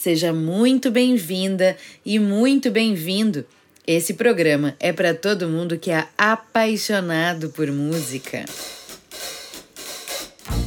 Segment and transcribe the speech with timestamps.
[0.00, 3.44] Seja muito bem-vinda e muito bem-vindo.
[3.86, 8.46] Esse programa é para todo mundo que é apaixonado por música.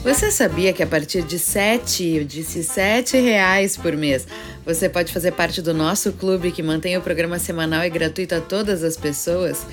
[0.04, 4.28] Você sabia que a partir de sete, eu disse sete reais por mês,
[4.64, 8.40] você pode fazer parte do nosso clube que mantém o programa semanal e gratuito a
[8.40, 9.66] todas as pessoas?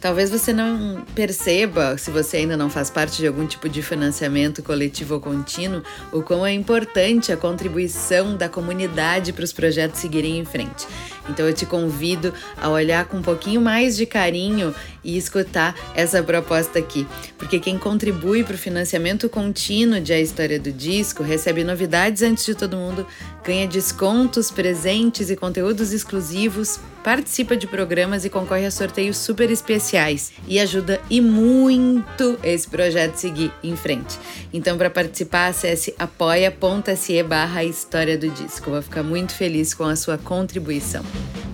[0.00, 4.62] Talvez você não perceba, se você ainda não faz parte de algum tipo de financiamento
[4.62, 5.82] coletivo ou contínuo,
[6.12, 10.86] o quão é importante a contribuição da comunidade para os projetos seguirem em frente.
[11.28, 16.22] Então eu te convido a olhar com um pouquinho mais de carinho e escutar essa
[16.22, 21.64] proposta aqui, porque quem contribui para o financiamento contínuo de A História do Disco recebe
[21.64, 23.06] novidades antes de todo mundo,
[23.44, 30.32] ganha descontos, presentes e conteúdos exclusivos, participa de programas e concorre a sorteios super especiais
[30.46, 34.18] e ajuda e muito esse projeto seguir em frente.
[34.52, 38.70] Então, para participar, acesse apoia.se barra História do Disco.
[38.70, 41.04] Vou ficar muito feliz com a sua contribuição.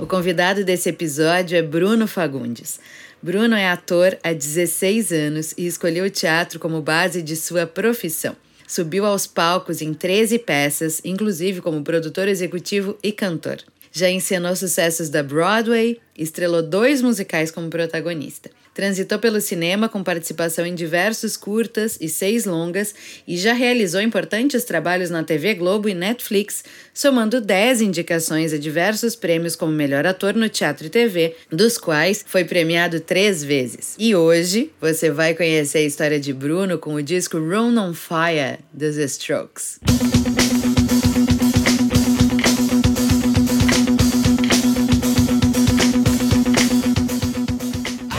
[0.00, 2.80] O convidado desse episódio é Bruno Fagundes.
[3.24, 8.36] Bruno é ator há 16 anos e escolheu o teatro como base de sua profissão.
[8.68, 13.56] Subiu aos palcos em 13 peças, inclusive como produtor executivo e cantor.
[13.90, 18.50] Já encenou sucessos da Broadway, estrelou dois musicais como protagonista.
[18.74, 22.92] Transitou pelo cinema com participação em diversos curtas e seis longas
[23.26, 29.14] e já realizou importantes trabalhos na TV Globo e Netflix, somando 10 indicações a diversos
[29.14, 33.94] prêmios como melhor ator no teatro e TV, dos quais foi premiado três vezes.
[33.96, 38.58] E hoje você vai conhecer a história de Bruno com o disco Run on Fire
[38.72, 39.78] dos Strokes.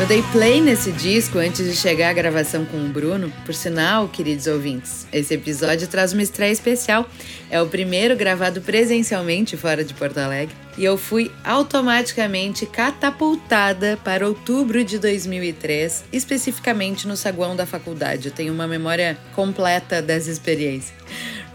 [0.06, 3.34] Eu dei play nesse disco antes de chegar à gravação com o Bruno.
[3.44, 7.10] Por sinal, queridos ouvintes, esse episódio traz uma estreia especial.
[7.50, 10.56] É o primeiro gravado presencialmente fora de Porto Alegre.
[10.78, 18.28] E eu fui automaticamente catapultada para outubro de 2003, especificamente no saguão da faculdade.
[18.28, 20.94] Eu tenho uma memória completa dessa experiência.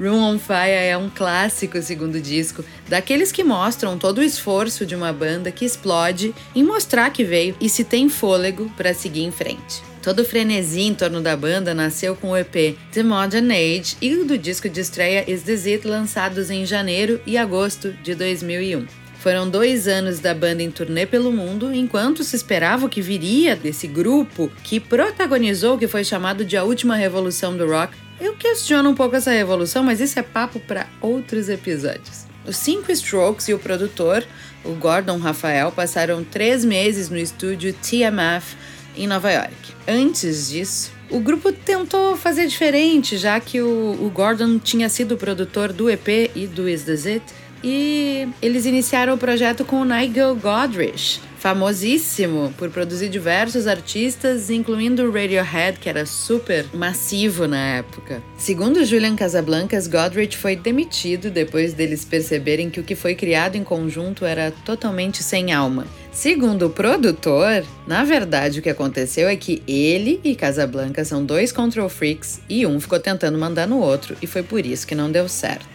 [0.01, 4.95] Room on Fire é um clássico segundo disco, daqueles que mostram todo o esforço de
[4.95, 9.31] uma banda que explode em mostrar que veio e se tem fôlego para seguir em
[9.31, 9.83] frente.
[10.03, 14.15] Todo o frenesi em torno da banda nasceu com o EP The Modern Age e
[14.15, 18.87] o do disco de estreia Is This It, lançados em janeiro e agosto de 2001.
[19.19, 23.55] Foram dois anos da banda em turnê pelo mundo, enquanto se esperava o que viria
[23.55, 28.35] desse grupo que protagonizou o que foi chamado de a última revolução do rock eu
[28.37, 32.27] questiono um pouco essa revolução, mas isso é papo para outros episódios.
[32.47, 34.25] Os cinco Strokes e o produtor,
[34.65, 38.57] o Gordon Rafael, passaram três meses no estúdio TMF
[38.97, 39.55] em Nova York.
[39.87, 45.73] Antes disso, o grupo tentou fazer diferente, já que o, o Gordon tinha sido produtor
[45.73, 47.25] do EP e do Is This It,
[47.63, 55.11] e eles iniciaram o projeto com o Nigel Godrich, famosíssimo por produzir diversos artistas, incluindo
[55.11, 58.23] Radiohead, que era super massivo na época.
[58.37, 63.65] Segundo Julian Casablancas, Godrich foi demitido depois deles perceberem que o que foi criado em
[63.65, 65.87] conjunto era totalmente sem alma.
[66.13, 71.53] Segundo o produtor, na verdade o que aconteceu é que ele e Casablanca são dois
[71.53, 75.11] control freaks e um ficou tentando mandar no outro e foi por isso que não
[75.11, 75.70] deu certo.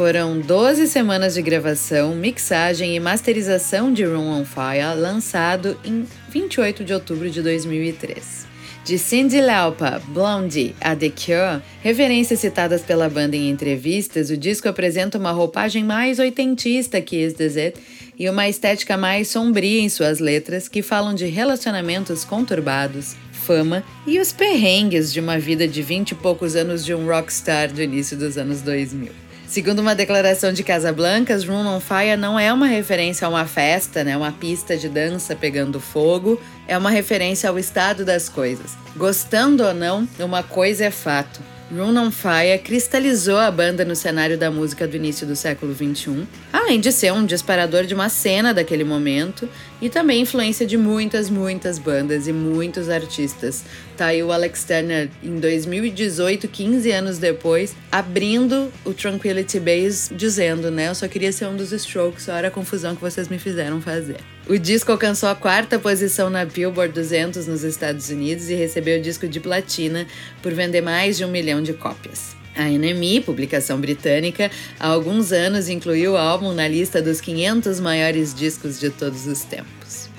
[0.00, 6.82] Foram 12 semanas de gravação, mixagem e masterização de Room on Fire, lançado em 28
[6.82, 8.46] de outubro de 2003.
[8.82, 14.70] De Cyndi Lauper, Blondie a The Cure, referências citadas pela banda em entrevistas, o disco
[14.70, 17.78] apresenta uma roupagem mais oitentista que Is This It
[18.18, 24.18] e uma estética mais sombria em suas letras que falam de relacionamentos conturbados, fama e
[24.18, 28.16] os perrengues de uma vida de vinte e poucos anos de um rockstar do início
[28.16, 29.29] dos anos 2000.
[29.50, 34.04] Segundo uma declaração de Casablancas, Room on Fire não é uma referência a uma festa,
[34.04, 38.78] né, uma pista de dança pegando fogo, é uma referência ao estado das coisas.
[38.96, 41.40] Gostando ou não, uma coisa é fato.
[41.72, 46.26] Run on Fire cristalizou a banda no cenário da música do início do século XXI,
[46.52, 49.48] além de ser um disparador de uma cena daquele momento
[49.80, 53.62] e também influência de muitas, muitas bandas e muitos artistas.
[53.96, 60.72] Tá aí o Alex Turner em 2018, 15 anos depois, abrindo o Tranquility Base, dizendo,
[60.72, 60.88] né?
[60.88, 64.18] Eu só queria ser um dos Strokes, olha a confusão que vocês me fizeram fazer.
[64.50, 69.00] O disco alcançou a quarta posição na Billboard 200 nos Estados Unidos e recebeu o
[69.00, 70.08] disco de platina
[70.42, 72.34] por vender mais de um milhão de cópias.
[72.56, 74.50] A NME, publicação britânica,
[74.80, 79.42] há alguns anos incluiu o álbum na lista dos 500 maiores discos de todos os
[79.42, 80.10] tempos.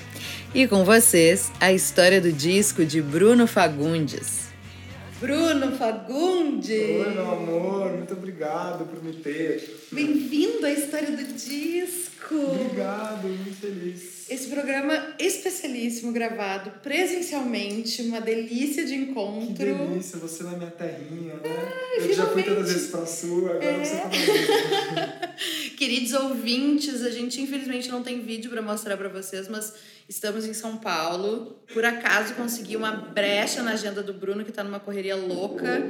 [0.56, 4.41] E com vocês, a história do disco de Bruno Fagundes.
[5.22, 6.72] Bruno Fagundes!
[6.72, 9.86] Oi, meu amor, muito obrigado por me ter.
[9.92, 12.38] Bem-vindo à história do disco!
[12.38, 14.28] Obrigado, muito feliz.
[14.28, 19.48] Esse programa especialíssimo, gravado presencialmente, uma delícia de encontro.
[19.48, 21.42] Que delícia, você na minha terrinha, né?
[21.46, 23.86] Ah, Eu já fui todas as vezes pra sua, agora é.
[23.86, 25.36] você tá
[25.78, 29.74] Queridos ouvintes, a gente infelizmente não tem vídeo para mostrar para vocês, mas
[30.12, 31.64] Estamos em São Paulo.
[31.74, 35.90] Por acaso consegui uma brecha na agenda do Bruno, que está numa correria louca.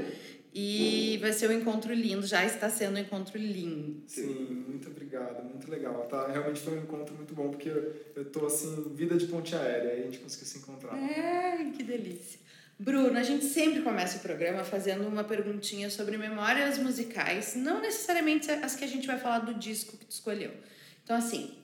[0.54, 4.04] E vai ser um encontro lindo, já está sendo um encontro lindo.
[4.06, 6.06] Sim, muito obrigado, muito legal.
[6.08, 7.70] Tá, realmente foi um encontro muito bom, porque
[8.16, 10.96] eu, tô assim, vida de ponte aérea, aí a gente conseguiu se encontrar.
[10.96, 12.40] É, que delícia.
[12.78, 18.52] Bruno, a gente sempre começa o programa fazendo uma perguntinha sobre memórias musicais, não necessariamente
[18.52, 20.52] as que a gente vai falar do disco que tu escolheu.
[21.04, 21.56] Então, assim,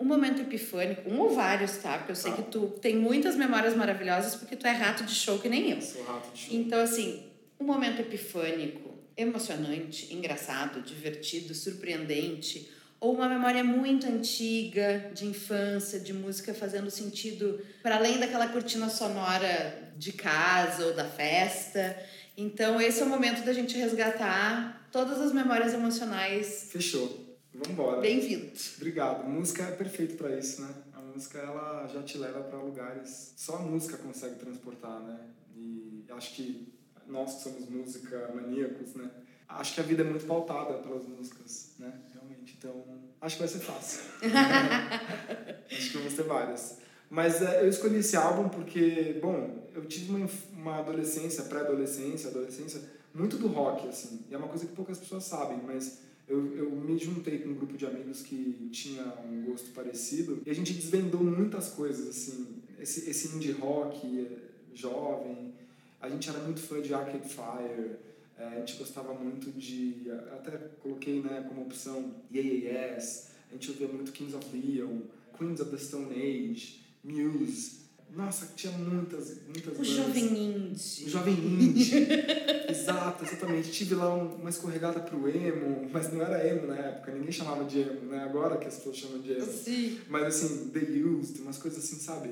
[0.00, 1.98] um momento epifânico, um ou vários, tá?
[1.98, 5.38] Porque eu sei que tu tem muitas memórias maravilhosas porque tu é rato de show
[5.38, 5.82] que nem eu.
[5.82, 6.56] Sou rato de show.
[6.56, 7.22] Então, assim,
[7.60, 16.14] um momento epifânico, emocionante, engraçado, divertido, surpreendente, ou uma memória muito antiga de infância, de
[16.14, 21.96] música fazendo sentido para além daquela cortina sonora de casa ou da festa.
[22.36, 26.68] Então, esse é o momento da gente resgatar todas as memórias emocionais.
[26.70, 27.29] Fechou.
[27.52, 28.00] Vambora.
[28.00, 28.52] Bem-vindo.
[28.76, 29.28] Obrigado.
[29.28, 30.72] Música é perfeito para isso, né?
[30.94, 33.34] A música ela já te leva para lugares.
[33.36, 35.18] Só a música consegue transportar, né?
[35.56, 36.72] E acho que
[37.08, 39.10] nós que somos música maníacos, né?
[39.48, 41.92] Acho que a vida é muito pautada pelas músicas, né?
[42.12, 42.54] Realmente.
[42.56, 42.84] Então,
[43.20, 44.00] acho que vai ser fácil.
[45.68, 46.78] acho que vão ser várias.
[47.10, 52.80] Mas é, eu escolhi esse álbum porque, bom, eu tive uma, uma adolescência, pré-adolescência, adolescência,
[53.12, 54.24] muito do rock, assim.
[54.30, 55.98] E é uma coisa que poucas pessoas sabem, mas
[56.30, 60.50] eu, eu me juntei com um grupo de amigos que tinha um gosto parecido e
[60.50, 62.62] a gente desvendou muitas coisas, assim.
[62.78, 64.28] Esse, esse indie rock
[64.72, 65.52] jovem,
[66.00, 67.96] a gente era muito fã de Arcade Fire,
[68.38, 70.10] é, a gente gostava muito de.
[70.32, 75.00] Até coloquei né, como opção Yeah, Yes, a gente ouvia muito Kings of Leon,
[75.36, 77.80] Queens of the Stone Age, Muse.
[78.16, 79.88] Nossa, tinha muitas, muitas O bandas.
[79.88, 81.04] Jovem Indie.
[81.06, 82.08] O Jovem Indie.
[82.68, 83.70] Exato, exatamente.
[83.70, 87.80] Tive lá uma escorregada pro emo, mas não era emo na época, ninguém chamava de
[87.80, 88.22] emo, né?
[88.24, 89.46] Agora que as pessoas chamam de emo.
[89.46, 89.98] Sim.
[90.08, 92.30] Mas assim, The Used, umas coisas assim, sabe?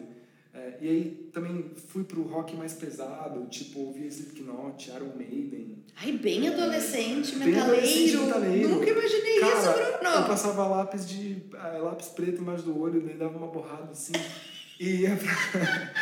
[0.54, 5.78] É, e aí também fui pro rock mais pesado, tipo, ouvia Slipknot, Iron Maiden.
[5.96, 7.82] Ai, bem adolescente, bem metaleiro.
[7.82, 8.68] Adolescente, metaleiro.
[8.68, 10.16] Nunca imaginei Cara, isso, Bruno.
[10.16, 14.12] Eu passava lápis de é, lápis preto embaixo do olho, daí dava uma borrada assim
[14.78, 15.94] e ia pra,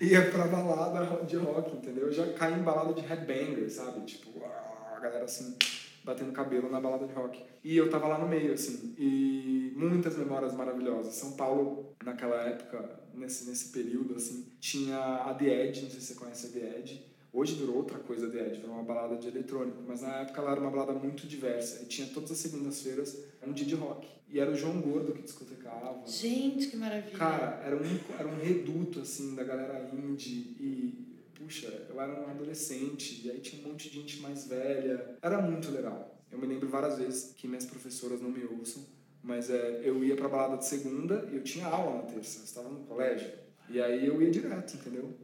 [0.00, 2.06] ia pra balada de rock, entendeu?
[2.06, 4.04] Eu já caí em balada de headbanger, sabe?
[4.06, 5.56] Tipo, a galera assim,
[6.04, 7.42] batendo cabelo na balada de rock.
[7.62, 11.14] E eu tava lá no meio, assim, e muitas memórias maravilhosas.
[11.14, 16.06] São Paulo, naquela época, nesse, nesse período, assim, tinha a The Edge, não sei se
[16.06, 19.28] você conhece a The Edge, Hoje virou outra coisa de Ed, virou uma balada de
[19.28, 23.24] eletrônico, mas na época ela era uma balada muito diversa e tinha todas as segundas-feiras
[23.46, 24.08] um dia de rock.
[24.28, 26.06] E era o João Gordo que discotecava.
[26.06, 27.16] Gente, que maravilha!
[27.16, 32.30] Cara, era um, era um reduto, assim, da galera indie e, puxa, eu era um
[32.30, 35.16] adolescente e aí tinha um monte de gente mais velha.
[35.22, 36.20] Era muito legal.
[36.32, 38.84] Eu me lembro várias vezes que minhas professoras não me ouçam,
[39.22, 42.44] mas é, eu ia pra balada de segunda e eu tinha aula na terça, eu
[42.44, 43.30] estava no colégio.
[43.68, 45.14] E aí eu ia direto, entendeu?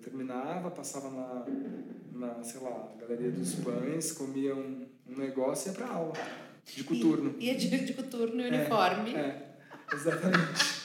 [0.00, 1.46] Terminava, passava na,
[2.12, 6.12] na, sei lá, galeria dos pães, comia um, um negócio e ia pra aula.
[6.64, 7.34] De coturno.
[7.38, 9.14] Ia de, de coturno e uniforme.
[9.14, 9.56] É, é
[9.92, 10.82] exatamente.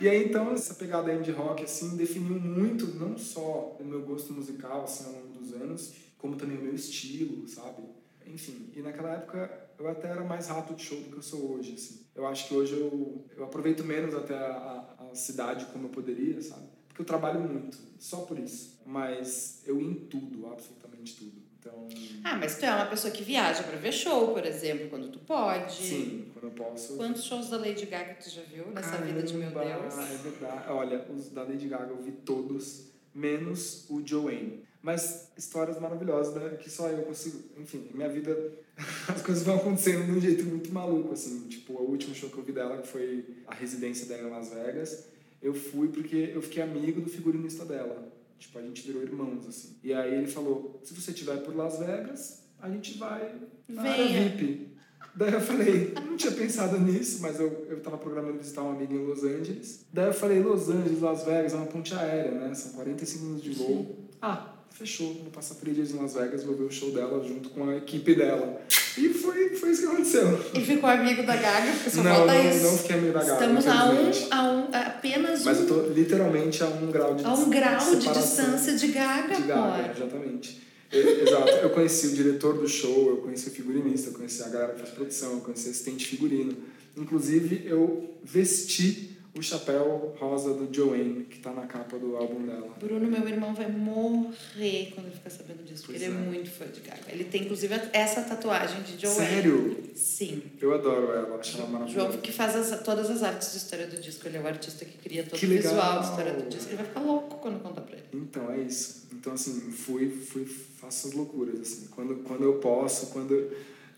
[0.00, 4.32] e aí, então, essa pegada indie rock, assim, definiu muito, não só o meu gosto
[4.32, 7.82] musical, assim, ao longo dos anos, como também o meu estilo, sabe?
[8.26, 11.52] Enfim, e naquela época eu até era mais rato de show do que eu sou
[11.52, 12.04] hoje, assim.
[12.14, 16.42] Eu acho que hoje eu, eu aproveito menos até a, a cidade como eu poderia,
[16.42, 16.66] sabe?
[16.98, 18.80] Porque eu trabalho muito, só por isso.
[18.84, 21.32] Mas eu em tudo, absolutamente tudo.
[21.60, 21.86] Então...
[22.24, 25.20] Ah, mas tu é uma pessoa que viaja para ver show, por exemplo, quando tu
[25.20, 25.74] pode.
[25.74, 26.96] Sim, quando eu posso.
[26.96, 29.94] Quantos shows da Lady Gaga tu já viu nessa Caramba, vida de meu Deus?
[29.96, 30.70] É verdade.
[30.70, 34.66] Olha, os da Lady Gaga eu vi todos, menos o Joanne.
[34.82, 36.56] Mas histórias maravilhosas, né?
[36.56, 37.44] Que só eu consigo.
[37.58, 38.36] Enfim, minha vida,
[39.06, 41.46] as coisas vão acontecendo de um jeito muito maluco, assim.
[41.48, 44.50] Tipo, o último show que eu vi dela, que foi a residência dela em Las
[44.50, 48.12] Vegas, eu fui porque eu fiquei amigo do figurinista dela.
[48.38, 49.76] Tipo, a gente virou irmãos, assim.
[49.82, 53.34] E aí ele falou: se você estiver por Las Vegas, a gente vai
[53.68, 54.68] na área VIP.
[55.14, 58.94] Daí eu falei, não tinha pensado nisso, mas eu, eu tava programando visitar um amigo
[58.94, 59.84] em Los Angeles.
[59.92, 62.54] Daí eu falei, Los Angeles, Las Vegas, é uma ponte aérea, né?
[62.54, 63.96] São 45 minutos de voo.
[64.22, 67.50] Ah, fechou, vou passar três dias em Las Vegas, vou ver o show dela junto
[67.50, 68.60] com a equipe dela.
[68.98, 70.40] E foi, foi isso que aconteceu.
[70.54, 72.62] E ficou amigo da Gaga, porque só não, falta não, isso.
[72.64, 73.32] não fiquei amigo da Gaga.
[73.32, 77.14] Estamos a um, a um, a apenas Mas um, eu tô literalmente a um grau
[77.14, 78.22] de a um grau de separação
[78.54, 79.90] distância de Gaga, de Gaga, amor.
[79.96, 80.62] exatamente.
[80.90, 81.48] Eu- Exato.
[81.50, 84.78] Eu conheci o diretor do show, eu conheci o figurinista, eu conheci a galera que
[84.80, 86.56] faz produção, eu conheci o assistente figurino.
[86.96, 92.74] Inclusive, eu vesti o chapéu rosa do Joanne, que tá na capa do álbum dela.
[92.80, 96.08] Bruno, meu irmão, vai morrer quando ele ficar sabendo disso, porque ele é.
[96.08, 96.10] é.
[96.10, 97.04] muito fã de Gaga.
[97.08, 99.16] Ele tem, inclusive, essa tatuagem de Joanne.
[99.16, 99.76] Sério?
[99.94, 100.42] Sim.
[100.60, 102.18] Eu adoro ela, acho ela João maravilhosa.
[102.18, 104.26] que faz as- todas as artes de história do disco.
[104.26, 106.70] Ele é o artista que cria todo Que o visual de história do disco.
[106.70, 108.06] Ele vai ficar louco quando contar pra ele.
[108.12, 109.06] Então, é isso.
[109.12, 111.86] Então, assim, fui, fui, faço as loucuras, assim.
[111.94, 113.52] Quando, quando eu posso, quando,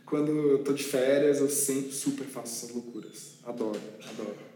[0.05, 3.37] quando eu tô de férias, eu sempre super faço essas loucuras.
[3.47, 4.50] Adoro, adoro.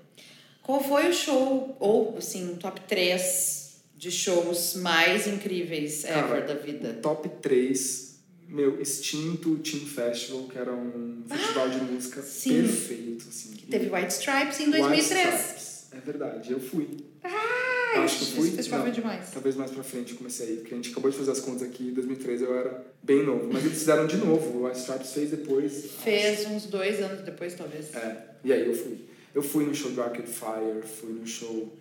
[0.65, 6.55] Qual foi o show, ou assim, top 3 de shows mais incríveis Cara, ever da
[6.55, 6.95] vida?
[7.03, 8.19] Top 3,
[8.49, 12.63] meu, extinto Teen Festival, que era um festival de música Ah, sim.
[12.63, 13.51] perfeito, assim.
[13.71, 15.29] Teve White Stripes em White 2003.
[15.35, 15.75] Stripes.
[15.93, 16.89] É verdade, eu fui.
[17.23, 18.51] Ah, Eu acho que eu esse fui.
[18.51, 19.31] festival Não, foi demais.
[19.33, 21.63] Talvez mais pra frente eu comecei aí, porque a gente acabou de fazer as contas
[21.63, 23.49] aqui, em 2003 eu era bem novo.
[23.53, 25.91] Mas eles fizeram de novo, o White Stripes fez depois.
[26.03, 27.95] Fez uns dois anos depois, talvez.
[27.95, 29.13] É, e aí eu fui.
[29.35, 31.77] Eu fui no show do Arcade Fire, fui no show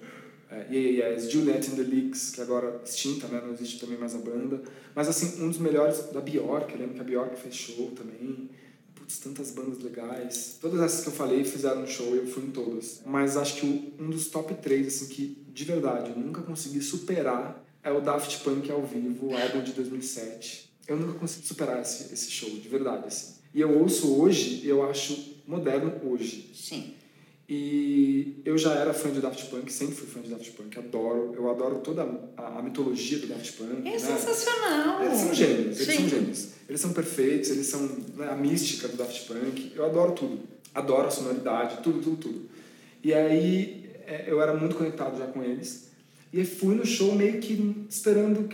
[0.49, 3.41] é, Yeah Yeah Juliet and the Leaks, que agora extinta, né?
[3.43, 4.61] Não existe também mais a banda.
[4.95, 8.49] Mas assim, um dos melhores da Bjork, eu lembro que a Bjork fez show também.
[8.95, 10.57] Putz, tantas bandas legais.
[10.61, 13.01] Todas essas que eu falei fizeram show e eu fui em todas.
[13.05, 17.63] Mas acho que um dos top 3, assim, que de verdade eu nunca consegui superar
[17.83, 20.71] é o Daft Punk ao vivo, o álbum de 2007.
[20.87, 23.35] Eu nunca consegui superar esse, esse show, de verdade, assim.
[23.53, 26.51] E eu ouço hoje e eu acho moderno hoje.
[26.55, 26.93] Sim.
[27.47, 31.33] E eu já era fã de Daft Punk, sempre fui fã de Daft Punk, adoro.
[31.35, 32.07] Eu adoro toda
[32.37, 33.87] a, a mitologia do Daft Punk.
[33.87, 33.99] É né?
[33.99, 35.03] sensacional.
[35.03, 35.97] Eles são gênios, eles Sim.
[36.01, 36.47] são gênios.
[36.69, 37.81] Eles são perfeitos, eles são
[38.15, 39.73] né, a mística do Daft Punk.
[39.75, 40.39] Eu adoro tudo.
[40.73, 42.49] Adoro a sonoridade, tudo, tudo, tudo.
[43.03, 45.89] E aí é, eu era muito conectado já com eles.
[46.31, 48.49] E fui no show meio que esperando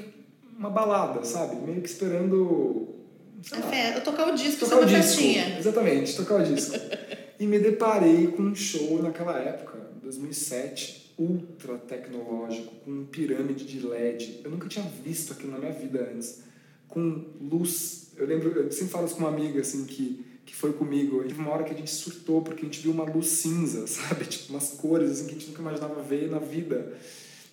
[0.58, 1.56] uma balada, sabe?
[1.58, 2.96] Meio que esperando.
[3.42, 5.16] sei lá, Eu tocar o disco, tocar o fazer uma disco.
[5.16, 5.60] festinha.
[5.60, 6.76] Exatamente, tocar o disco.
[7.40, 14.42] e me deparei com um show naquela época, 2007, ultra tecnológico, com pirâmide de LED.
[14.44, 16.44] Eu nunca tinha visto aquilo na minha vida antes.
[16.88, 18.12] Com luz.
[18.18, 21.24] Eu lembro, eu sempre falo isso com uma amiga assim que que foi comigo.
[21.24, 24.26] Teve uma hora que a gente surtou porque a gente viu uma luz cinza, sabe?
[24.26, 26.98] Tipo, umas cores assim que a gente nunca imaginava ver na vida.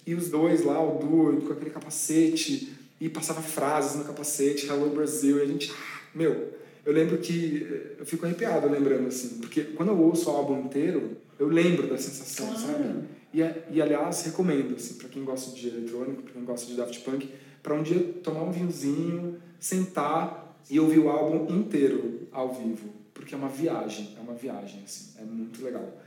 [0.07, 4.89] E os dois lá, o duo, com aquele capacete, e passava frases no capacete, Hello
[4.89, 6.56] Brasil, e a gente, ah, meu,
[6.87, 10.61] eu lembro que eh, eu fico arrepiado lembrando assim, porque quando eu ouço o álbum
[10.65, 12.61] inteiro, eu lembro da sensação, Claro.
[12.67, 13.05] sabe?
[13.35, 13.41] E,
[13.77, 17.29] e aliás, recomendo assim, para quem gosta de eletrônico, para quem gosta de Daft Punk,
[17.63, 23.35] para um dia tomar um vinhozinho, sentar e ouvir o álbum inteiro ao vivo, porque
[23.35, 26.01] é uma viagem, é uma viagem assim, é muito legal.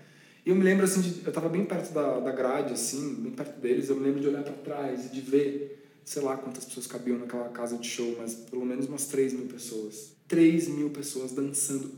[0.46, 3.32] E eu me lembro assim, de, eu tava bem perto da, da grade, assim, bem
[3.34, 6.66] perto deles, eu me lembro de olhar para trás e de ver, sei lá quantas
[6.66, 10.14] pessoas cabiam naquela casa de show, mas pelo menos umas 3 mil pessoas.
[10.30, 11.92] 3 mil pessoas dançando.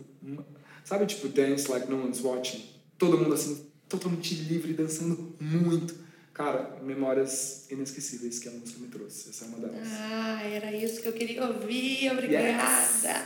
[0.84, 2.64] Sabe, tipo, Dance Like No One's Watching?
[2.98, 5.94] Todo mundo assim, totalmente livre, dançando muito.
[6.34, 9.30] Cara, memórias inesquecíveis que a música me trouxe.
[9.30, 9.88] Essa é uma delas.
[9.92, 13.26] Ah, era isso que eu queria ouvir, obrigada.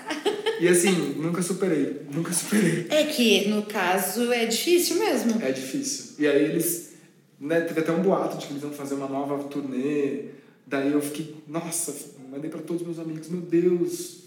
[0.59, 2.87] E assim, nunca superei, nunca superei.
[2.89, 5.41] É que, no caso, é difícil mesmo.
[5.41, 6.15] É difícil.
[6.17, 6.93] E aí eles.
[7.39, 10.29] Né, teve até um boato de que eles iam fazer uma nova turnê.
[10.65, 11.93] Daí eu fiquei, nossa,
[12.31, 14.23] mandei pra todos meus amigos, meu Deus,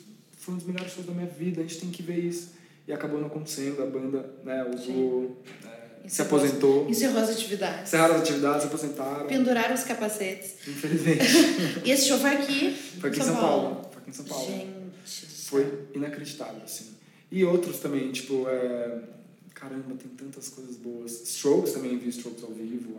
[0.49, 2.53] foi um dos melhores shows da minha vida, a gente tem que ver isso.
[2.87, 7.83] E acabou não acontecendo, a banda né, usou, é, se aposentou, Encerrou as atividades.
[7.89, 10.55] encerraram as atividades, se aposentaram, Penduraram os capacetes.
[10.67, 11.25] infelizmente.
[11.85, 12.75] E esse show foi aqui.
[12.99, 13.83] Foi aqui em São Paulo.
[13.93, 14.47] Foi aqui em São Paulo.
[14.47, 15.27] Gente.
[15.45, 16.95] Foi inacreditável, assim.
[17.31, 19.01] E outros também, tipo, é...
[19.55, 21.29] caramba, tem tantas coisas boas.
[21.29, 22.97] Strokes também vi Strokes ao vivo,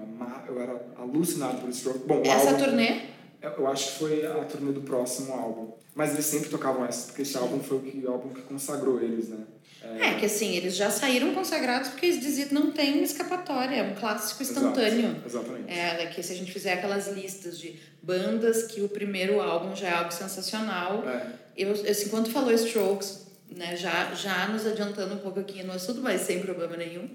[0.47, 2.03] eu era alucinado por Strokes.
[2.05, 3.01] Bom, Essa álbum, turnê?
[3.41, 5.71] Eu acho que foi a turnê do próximo álbum.
[5.95, 9.01] Mas eles sempre tocavam essa, porque esse álbum foi o, que, o álbum que consagrou
[9.01, 9.45] eles, né?
[9.81, 13.95] É, que assim, eles já saíram consagrados porque eles diziam não tem escapatória, é um
[13.95, 15.11] clássico instantâneo.
[15.25, 15.71] Exato, exatamente.
[15.71, 19.87] É, que se a gente fizer aquelas listas de bandas que o primeiro álbum já
[19.87, 21.07] é algo sensacional.
[21.07, 21.27] É.
[21.55, 26.01] Eu, assim, quando falou Strokes, né, já, já nos adiantando um pouco aqui no assunto,
[26.01, 27.09] mas sem problema nenhum.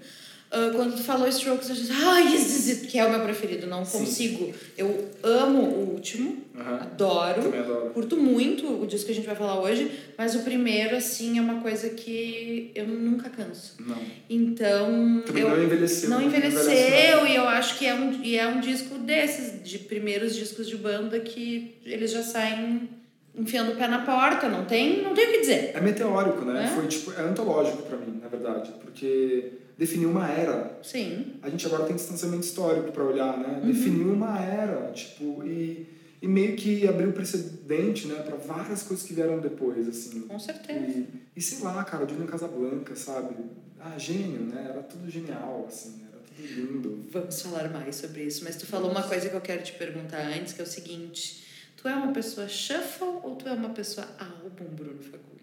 [0.55, 3.83] Uh, quando tu falou Strokes, eu disse, is it, que é o meu preferido, não
[3.83, 3.99] Sim.
[3.99, 4.53] consigo.
[4.77, 7.89] Eu amo o último, adoro, Também adoro.
[7.89, 11.41] curto muito o disco que a gente vai falar hoje, mas o primeiro, assim, é
[11.41, 13.75] uma coisa que eu nunca canso.
[13.79, 13.97] Não.
[14.29, 15.23] Então.
[15.25, 16.09] Também eu, não envelheceu.
[16.09, 19.77] não envelhece envelheceu e eu acho que é um, e é um disco desses, de
[19.79, 22.89] primeiros discos de banda que eles já saem
[23.37, 25.71] enfiando o pé na porta, não tem, não tem o que dizer.
[25.73, 26.63] É meteórico, né?
[26.63, 26.67] É?
[26.67, 30.79] Foi tipo, é antológico pra mim, na verdade, porque definiu uma era.
[30.81, 31.33] Sim.
[31.41, 33.59] A gente agora tem distanciamento histórico pra olhar, né?
[33.61, 33.71] Uhum.
[33.71, 35.87] Definiu uma era, tipo, e,
[36.21, 40.21] e meio que abriu precedente, né, pra várias coisas que vieram depois, assim.
[40.21, 40.79] Com certeza.
[40.79, 43.35] E, e sei lá, cara, Julian Casablanca, sabe?
[43.79, 44.67] Ah, gênio, né?
[44.69, 47.05] Era tudo genial, assim, era tudo lindo.
[47.11, 50.25] Vamos falar mais sobre isso, mas tu falou uma coisa que eu quero te perguntar
[50.25, 51.45] antes, que é o seguinte:
[51.77, 55.35] tu é uma pessoa shuffle ou tu é uma pessoa álbum, Bruno Fagundes?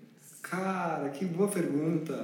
[0.42, 2.20] Cara, que boa pergunta.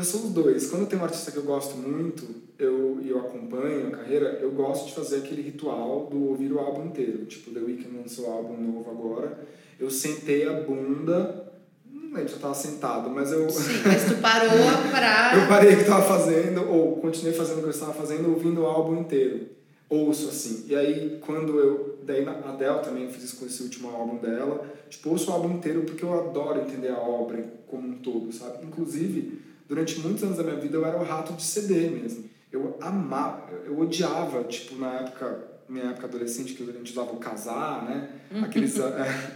[0.00, 0.70] Eu sou os dois.
[0.70, 2.26] Quando tem um artista que eu gosto muito,
[2.58, 6.58] eu e eu acompanho a carreira, eu gosto de fazer aquele ritual do ouvir o
[6.58, 7.26] álbum inteiro.
[7.26, 9.46] Tipo, The Weeknd lançou o álbum novo agora.
[9.78, 11.52] Eu sentei a bunda,
[11.84, 14.48] não lembro se eu tava sentado, mas eu Sim, mas tu parou
[14.90, 15.32] pra.
[15.34, 18.62] eu parei o que estava fazendo ou continuei fazendo o que eu estava fazendo, ouvindo
[18.62, 19.48] o álbum inteiro.
[19.86, 20.64] Ouço assim.
[20.66, 24.64] E aí quando eu daí a Adele também fiz isso com esse último álbum dela,
[24.88, 28.64] tipo, ouço o álbum inteiro porque eu adoro entender a obra como um todo, sabe?
[28.64, 32.24] Inclusive, durante muitos anos da minha vida eu era o rato de CD mesmo.
[32.50, 37.18] Eu amava, eu odiava, tipo, na época, minha época adolescente, que a gente usava o
[37.18, 38.08] casar, né?
[38.42, 39.30] Aqueles é,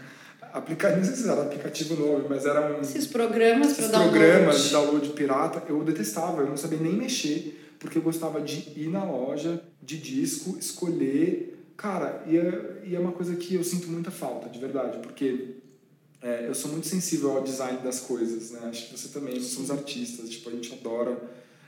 [0.53, 4.19] aplicativos, não sei se era aplicativo novo, mas era um Esses programas esses pra download.
[4.19, 8.73] programas de download pirata, eu detestava, eu não sabia nem mexer, porque eu gostava de
[8.76, 11.71] ir na loja de disco, escolher.
[11.76, 15.59] Cara, e é, e é uma coisa que eu sinto muita falta, de verdade, porque
[16.25, 18.61] é, eu sou muito sensível ao design das coisas, né?
[18.64, 21.21] Acho que você também, nós somos artistas, tipo, a gente adora.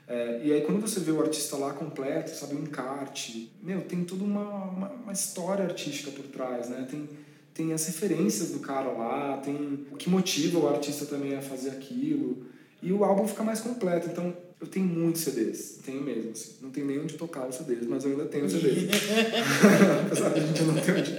[0.08, 4.02] É, e aí quando você vê o artista lá completo, sabe, um encarte, meu, tem
[4.02, 6.88] toda uma, uma, uma história artística por trás, né?
[6.90, 7.06] Tem,
[7.52, 11.70] tem as referências do cara lá, tem o que motiva o artista também a fazer
[11.70, 12.46] aquilo.
[12.82, 14.08] E o álbum fica mais completo.
[14.08, 16.30] Então, eu tenho muitos CDs, tenho mesmo.
[16.30, 16.52] Assim.
[16.62, 18.88] Não tem nem onde tocar os CDs, mas eu ainda tenho CDs.
[20.06, 21.12] Apesar de a gente não ter onde,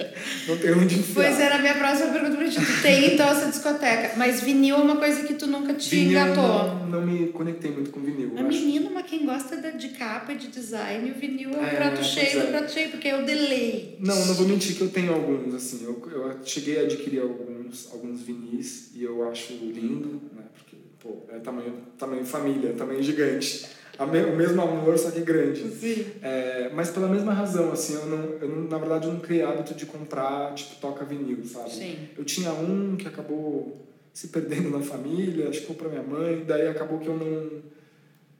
[0.48, 1.14] não ter onde enfiar.
[1.14, 2.56] Pois era a minha próxima pergunta pra ti.
[2.60, 6.20] Tu tem então essa discoteca, mas vinil é uma coisa que tu nunca te Vinil,
[6.20, 6.44] eu engatou.
[6.44, 8.32] não, não me conectei muito com vinil.
[8.36, 8.60] A eu acho.
[8.60, 12.04] menina, mas quem gosta de capa e de design, o vinil é o É, prato
[12.04, 12.46] cheio é.
[12.46, 13.98] do prato cheio, porque é o delay.
[14.00, 15.84] Não, não vou mentir que eu tenho alguns, assim.
[15.84, 20.22] Eu, eu cheguei a adquirir alguns, alguns vinis e eu acho lindo,
[21.08, 23.66] pô, é tamanho, tamanho família, tamanho gigante.
[23.98, 25.68] A me- o mesmo amor, só que grande.
[25.72, 26.06] Sim.
[26.22, 29.42] É, mas pela mesma razão, assim, eu não, eu não, na verdade eu não criei
[29.42, 31.72] hábito de comprar, tipo, toca vinil, sabe?
[31.72, 31.98] Sim.
[32.18, 36.44] Eu tinha um que acabou se perdendo na família, acho que comprou pra minha mãe,
[36.46, 37.62] daí acabou que eu não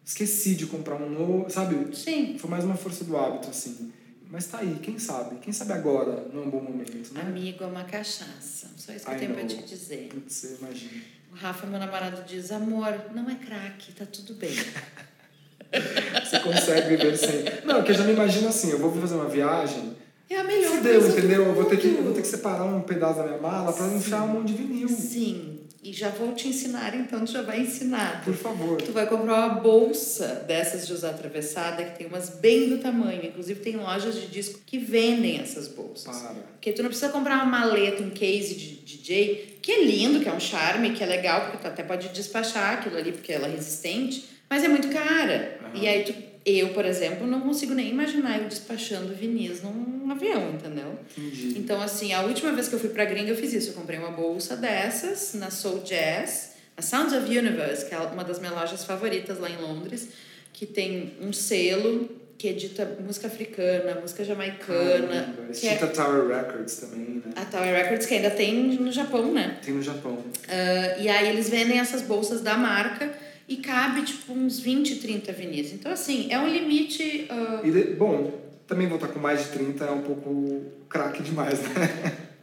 [0.06, 1.96] esqueci de comprar um novo, sabe?
[1.96, 2.38] Sim.
[2.38, 3.92] Foi mais uma força do hábito, assim.
[4.30, 5.38] Mas tá aí, quem sabe?
[5.40, 7.22] Quem sabe agora não é um bom momento, né?
[7.22, 8.68] Amigo é uma cachaça.
[8.76, 10.10] Só isso que eu tenho pra te dizer.
[10.10, 11.02] Putz, imagina.
[11.32, 14.56] O Rafa, meu namorado, diz: amor, não é craque, tá tudo bem.
[16.24, 17.44] Você consegue viver sem.
[17.66, 19.96] Não, que eu já me imagino assim, eu vou fazer uma viagem,
[20.30, 21.44] É a melhor fudeu, entendeu?
[21.44, 23.88] Eu vou, ter que, eu vou ter que separar um pedaço da minha mala pra
[23.88, 24.88] enfiar um monte de vinil.
[24.88, 25.57] Sim.
[25.88, 28.22] E já vou te ensinar, então tu já vai ensinar.
[28.26, 28.82] Por favor.
[28.82, 33.24] Tu vai comprar uma bolsa dessas de usar atravessada, que tem umas bem do tamanho.
[33.24, 36.22] Inclusive, tem lojas de disco que vendem essas bolsas.
[36.22, 36.34] Para.
[36.34, 40.28] Porque tu não precisa comprar uma maleta, um case de DJ, que é lindo, que
[40.28, 43.48] é um charme, que é legal, porque tu até pode despachar aquilo ali, porque ela
[43.48, 45.58] é resistente, mas é muito cara.
[45.62, 45.82] Aham.
[45.82, 46.14] E aí, tu,
[46.56, 50.98] eu, por exemplo, não consigo nem imaginar eu despachando vinis num avião, entendeu?
[51.18, 51.60] Entendi.
[51.60, 53.72] Então, assim, a última vez que eu fui pra gringa, eu fiz isso.
[53.72, 58.24] Eu comprei uma bolsa dessas na Soul Jazz, a Sounds of Universe, que é uma
[58.24, 60.08] das minhas lojas favoritas lá em Londres,
[60.54, 66.28] que tem um selo que edita música africana, música jamaicana, Caramba, que é Extinta Tower
[66.28, 67.34] Records também, né?
[67.36, 69.58] a Tower Records, que ainda tem no Japão, né?
[69.66, 70.24] Tem no Japão.
[70.48, 73.12] Ah, e aí eles vendem essas bolsas da marca
[73.48, 75.72] e cabe, tipo, uns 20, 30 vinis.
[75.74, 77.28] Então, assim, é um limite...
[77.30, 78.32] ah, E, bom,
[78.68, 81.70] também vou estar com mais de 30, é um pouco craque demais, né?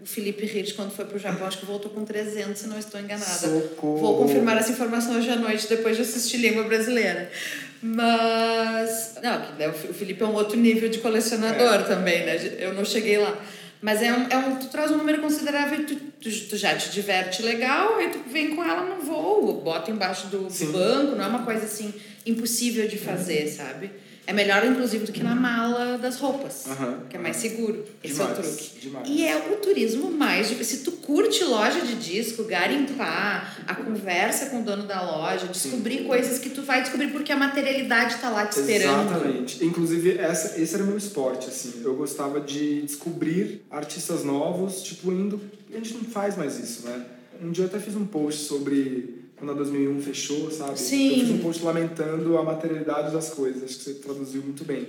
[0.00, 3.00] o Felipe Rich, quando foi pro Japão, acho que voltou com 300, se não estou
[3.00, 3.24] enganada.
[3.24, 3.98] Socorro.
[3.98, 7.30] Vou confirmar essa informação hoje à noite, depois de assistir Língua Brasileira.
[7.82, 9.14] Mas.
[9.22, 11.82] Não, o Felipe é um outro nível de colecionador É.
[11.82, 12.36] também, né?
[12.58, 13.38] Eu não cheguei lá.
[13.80, 16.90] Mas é um, é um, tu traz um número considerável, tu, tu, tu já te
[16.90, 20.72] diverte legal, aí tu vem com ela no voo, bota embaixo do Sim.
[20.72, 21.92] banco, não é uma coisa assim
[22.24, 23.90] impossível de fazer, sabe?
[24.26, 27.84] É melhor, inclusive, do que na mala das roupas, Aham, que é mais seguro.
[28.02, 28.80] Esse é o truque.
[28.80, 29.06] demais.
[29.06, 30.46] E é o turismo mais.
[30.46, 36.04] Se tu curte loja de disco, garimpar, a conversa com o dono da loja, descobrir
[36.04, 39.10] coisas que tu vai descobrir porque a materialidade tá lá te esperando.
[39.10, 39.62] Exatamente.
[39.62, 41.82] Inclusive, essa, esse era meu esporte, assim.
[41.84, 45.38] Eu gostava de descobrir artistas novos, tipo, indo...
[45.74, 47.04] A gente não faz mais isso, né?
[47.42, 50.78] Um dia eu até fiz um post sobre quando a 2001 fechou, sabe?
[50.78, 51.08] Sim.
[51.08, 53.64] Eu fiz um post lamentando a materialidade das coisas.
[53.64, 54.88] Acho que você traduziu muito bem.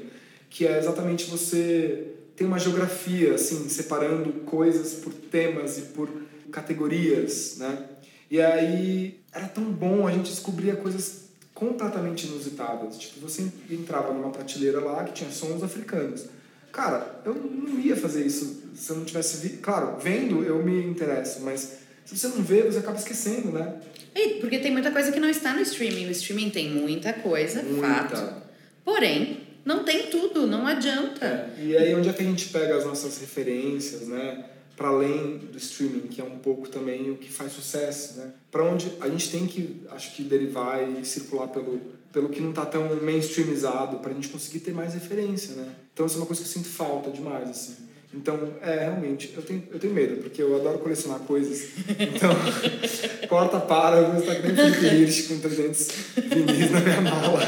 [0.49, 6.09] Que é exatamente você ter uma geografia, assim, separando coisas por temas e por
[6.51, 7.89] categorias, né?
[8.29, 12.97] E aí era tão bom a gente descobria coisas completamente inusitadas.
[12.97, 16.25] Tipo, você entrava numa prateleira lá que tinha sons africanos.
[16.71, 19.57] Cara, eu não ia fazer isso se eu não tivesse vi...
[19.57, 23.75] Claro, vendo eu me interesso, mas se você não vê, você acaba esquecendo, né?
[24.13, 26.07] E porque tem muita coisa que não está no streaming.
[26.07, 27.87] O streaming tem muita coisa, Muita.
[27.87, 28.41] fato.
[28.83, 31.25] Porém, não tem tudo, não adianta.
[31.25, 34.45] É, E aí onde é que a gente pega as nossas referências, né?
[34.77, 38.31] Para além do streaming, que é um pouco também o que faz sucesso, né?
[38.51, 42.53] Para onde a gente tem que, acho que derivar e circular pelo pelo que não
[42.53, 45.69] tá tão mainstreamizado, para a gente conseguir ter mais referência, né?
[45.93, 47.75] Então isso é uma coisa que eu sinto falta demais, assim.
[48.15, 51.71] Então, é, realmente, eu tenho, eu tenho medo, porque eu adoro colecionar coisas.
[51.89, 52.31] Então,
[53.27, 57.39] corta, para, eu vou estar que nem Felipe com 300 vinis na minha mala.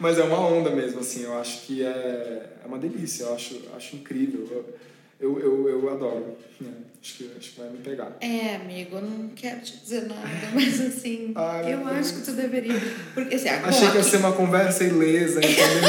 [0.00, 3.60] Mas é uma onda mesmo, assim, eu acho que é, é uma delícia, eu acho,
[3.76, 4.46] acho incrível.
[4.50, 4.64] Eu,
[5.20, 6.72] eu, eu, eu adoro, né?
[7.00, 8.16] acho, que, acho que vai me pegar.
[8.20, 12.22] É, amigo, eu não quero te dizer nada, mas assim, Ai, eu meu acho que
[12.22, 12.74] tu deveria.
[13.14, 15.88] Porque assim, a Achei que ia ser uma conversa ilesa, entendeu?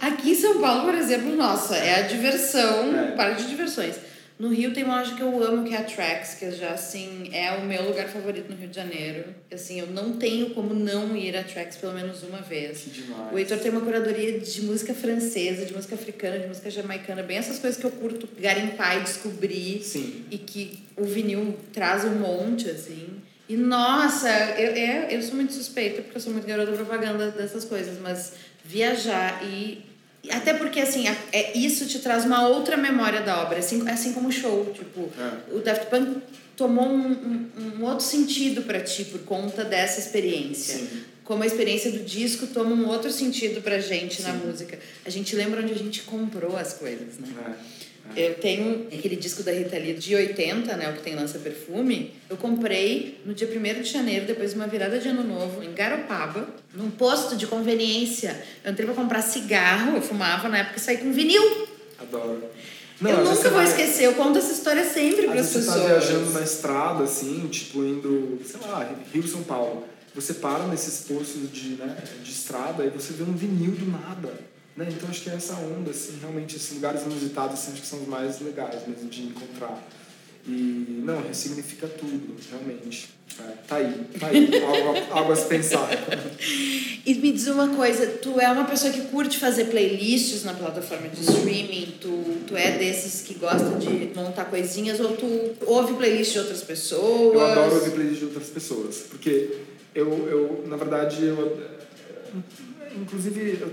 [0.00, 3.12] Aqui em São Paulo, por exemplo, nossa, é a diversão, É.
[3.12, 3.96] parque de diversões.
[4.38, 7.30] No Rio tem uma loja que eu amo, que é a Trax, que já, assim,
[7.32, 9.26] é o meu lugar favorito no Rio de Janeiro.
[9.52, 12.78] Assim, eu não tenho como não ir a Trax pelo menos uma vez.
[12.80, 13.32] Que demais.
[13.32, 17.36] O Heitor tem uma curadoria de música francesa, de música africana, de música jamaicana, bem
[17.36, 19.80] essas coisas que eu curto garimpar e descobrir.
[19.84, 20.24] Sim.
[20.28, 23.10] E que o vinil traz um monte, assim.
[23.48, 27.64] E nossa, eu, eu, eu sou muito suspeita, porque eu sou muito garota propaganda dessas
[27.64, 28.32] coisas, mas
[28.64, 29.82] viajar e.
[30.30, 34.28] Até porque, assim, é, isso te traz uma outra memória da obra, assim, assim como
[34.28, 34.72] o show.
[34.72, 35.54] Tipo, É.
[35.54, 36.18] o Daft Punk
[36.56, 40.76] tomou um, um, um outro sentido para ti por conta dessa experiência.
[40.78, 41.02] Sim.
[41.24, 44.46] Como a experiência do disco toma um outro sentido pra gente na Sim.
[44.46, 44.78] música.
[45.04, 47.28] A gente lembra onde a gente comprou as coisas, né?
[47.48, 47.81] É.
[48.14, 52.12] Eu tenho aquele disco da Rita Lee de 80, né, o que tem lança perfume.
[52.28, 55.72] Eu comprei no dia 1 de janeiro, depois de uma virada de ano novo, em
[55.72, 58.42] Garopaba, num posto de conveniência.
[58.64, 61.66] Eu entrei pra comprar cigarro, eu fumava na época e saí com vinil.
[61.98, 62.42] Adoro.
[63.00, 65.52] eu às vezes nunca vou vai- esquecer, eu conto essa história sempre para as vezes
[65.52, 65.76] você pessoas.
[65.82, 69.84] tá viajando na estrada, assim, tipo, indo, sei lá, Rio, São Paulo.
[70.14, 74.28] Você para nesses postos de, né, de estrada e você vê um vinil do nada.
[74.76, 74.88] Né?
[74.90, 78.00] Então acho que é essa onda, assim, realmente, esses lugares inusitados, assim, acho que são
[78.00, 79.82] os mais legais mesmo de encontrar.
[80.46, 83.10] E, não, ressignifica tudo, realmente.
[83.38, 85.88] É, tá aí, tá aí, algo, algo a se pensar.
[87.04, 91.08] E me diz uma coisa, tu é uma pessoa que curte fazer playlists na plataforma
[91.08, 91.94] de streaming?
[92.00, 92.08] Tu,
[92.46, 97.34] tu é desses que gosta de montar coisinhas ou tu ouve playlist de outras pessoas?
[97.34, 99.50] Eu adoro ouvir playlist de outras pessoas, porque
[99.92, 101.58] eu, eu na verdade, eu,
[102.96, 103.72] inclusive, eu,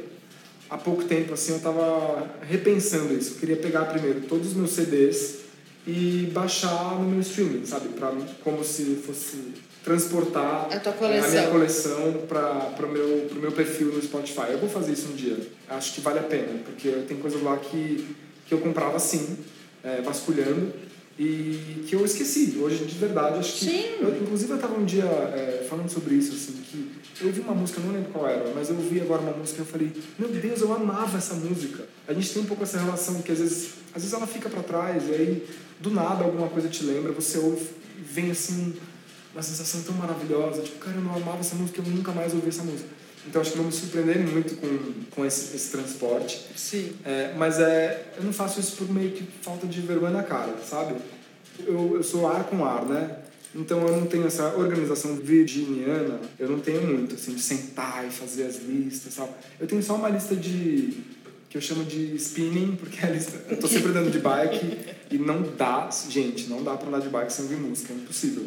[0.70, 3.34] há pouco tempo, assim, eu tava repensando isso.
[3.34, 5.40] Eu queria pegar primeiro todos os meus CDs
[5.88, 7.90] e baixar no meu streaming, sabe?
[7.90, 9.54] Pra, como se fosse
[9.84, 11.30] transportar A tua eh, coleção.
[11.32, 14.52] minha coleção para o meu, pro meu perfil no Spotify.
[14.52, 15.38] Eu vou fazer isso um dia.
[15.70, 19.38] Acho que vale a pena, porque tem coisas lá que, que eu comprava assim,
[19.84, 20.72] eh, vasculhando,
[21.18, 22.58] e que eu esqueci.
[22.62, 23.66] Hoje, de verdade, acho que...
[23.66, 23.86] Sim.
[24.00, 27.54] Eu, inclusive, eu estava um dia eh, falando sobre isso, assim, que eu ouvi uma
[27.54, 30.30] música, não lembro qual era, mas eu ouvi agora uma música e eu falei, meu
[30.30, 31.86] Deus, eu amava essa música.
[32.08, 34.64] A gente tem um pouco essa relação que às vezes, às vezes ela fica para
[34.64, 38.74] trás e aí, do nada, alguma coisa te lembra, você ouve e vem assim
[39.34, 42.50] uma sensação tão maravilhosa, tipo, cara, eu não amava essa música, eu nunca mais ouvi
[42.50, 42.90] essa música.
[43.28, 46.48] Então acho que vou me surpreender muito com, com esse, esse transporte.
[46.56, 46.94] Sim.
[47.06, 50.56] É, mas é, eu não faço isso por meio que falta de vergonha na cara,
[50.68, 50.96] sabe?
[51.60, 53.18] Eu, eu sou ar com ar, né?
[53.56, 58.12] Então eu não tenho essa organização virginiana, eu não tenho muito, assim, de sentar e
[58.12, 59.32] fazer as listas, sabe?
[59.60, 60.94] Eu tenho só uma lista de
[61.50, 64.78] que eu chamo de spinning, porque a lista, eu tô sempre andando de bike
[65.10, 68.46] e não dá, gente, não dá pra andar de bike sem ouvir música, é impossível.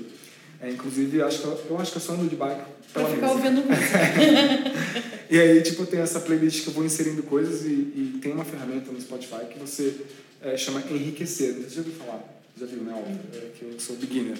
[0.60, 2.62] É, inclusive, eu acho que eu, eu acho que eu só ando de bike
[2.92, 3.48] Pra pela ficar música.
[3.48, 5.02] ouvindo música.
[5.32, 8.44] E aí, tipo, tem essa playlist que eu vou inserindo coisas e, e tem uma
[8.44, 9.94] ferramenta no Spotify que você
[10.42, 11.54] é, chama Enriquecer.
[11.54, 12.22] Você já ouviu falar?
[12.60, 12.92] Já viu, né?
[12.94, 14.36] Óbvio, é, que eu sou beginner.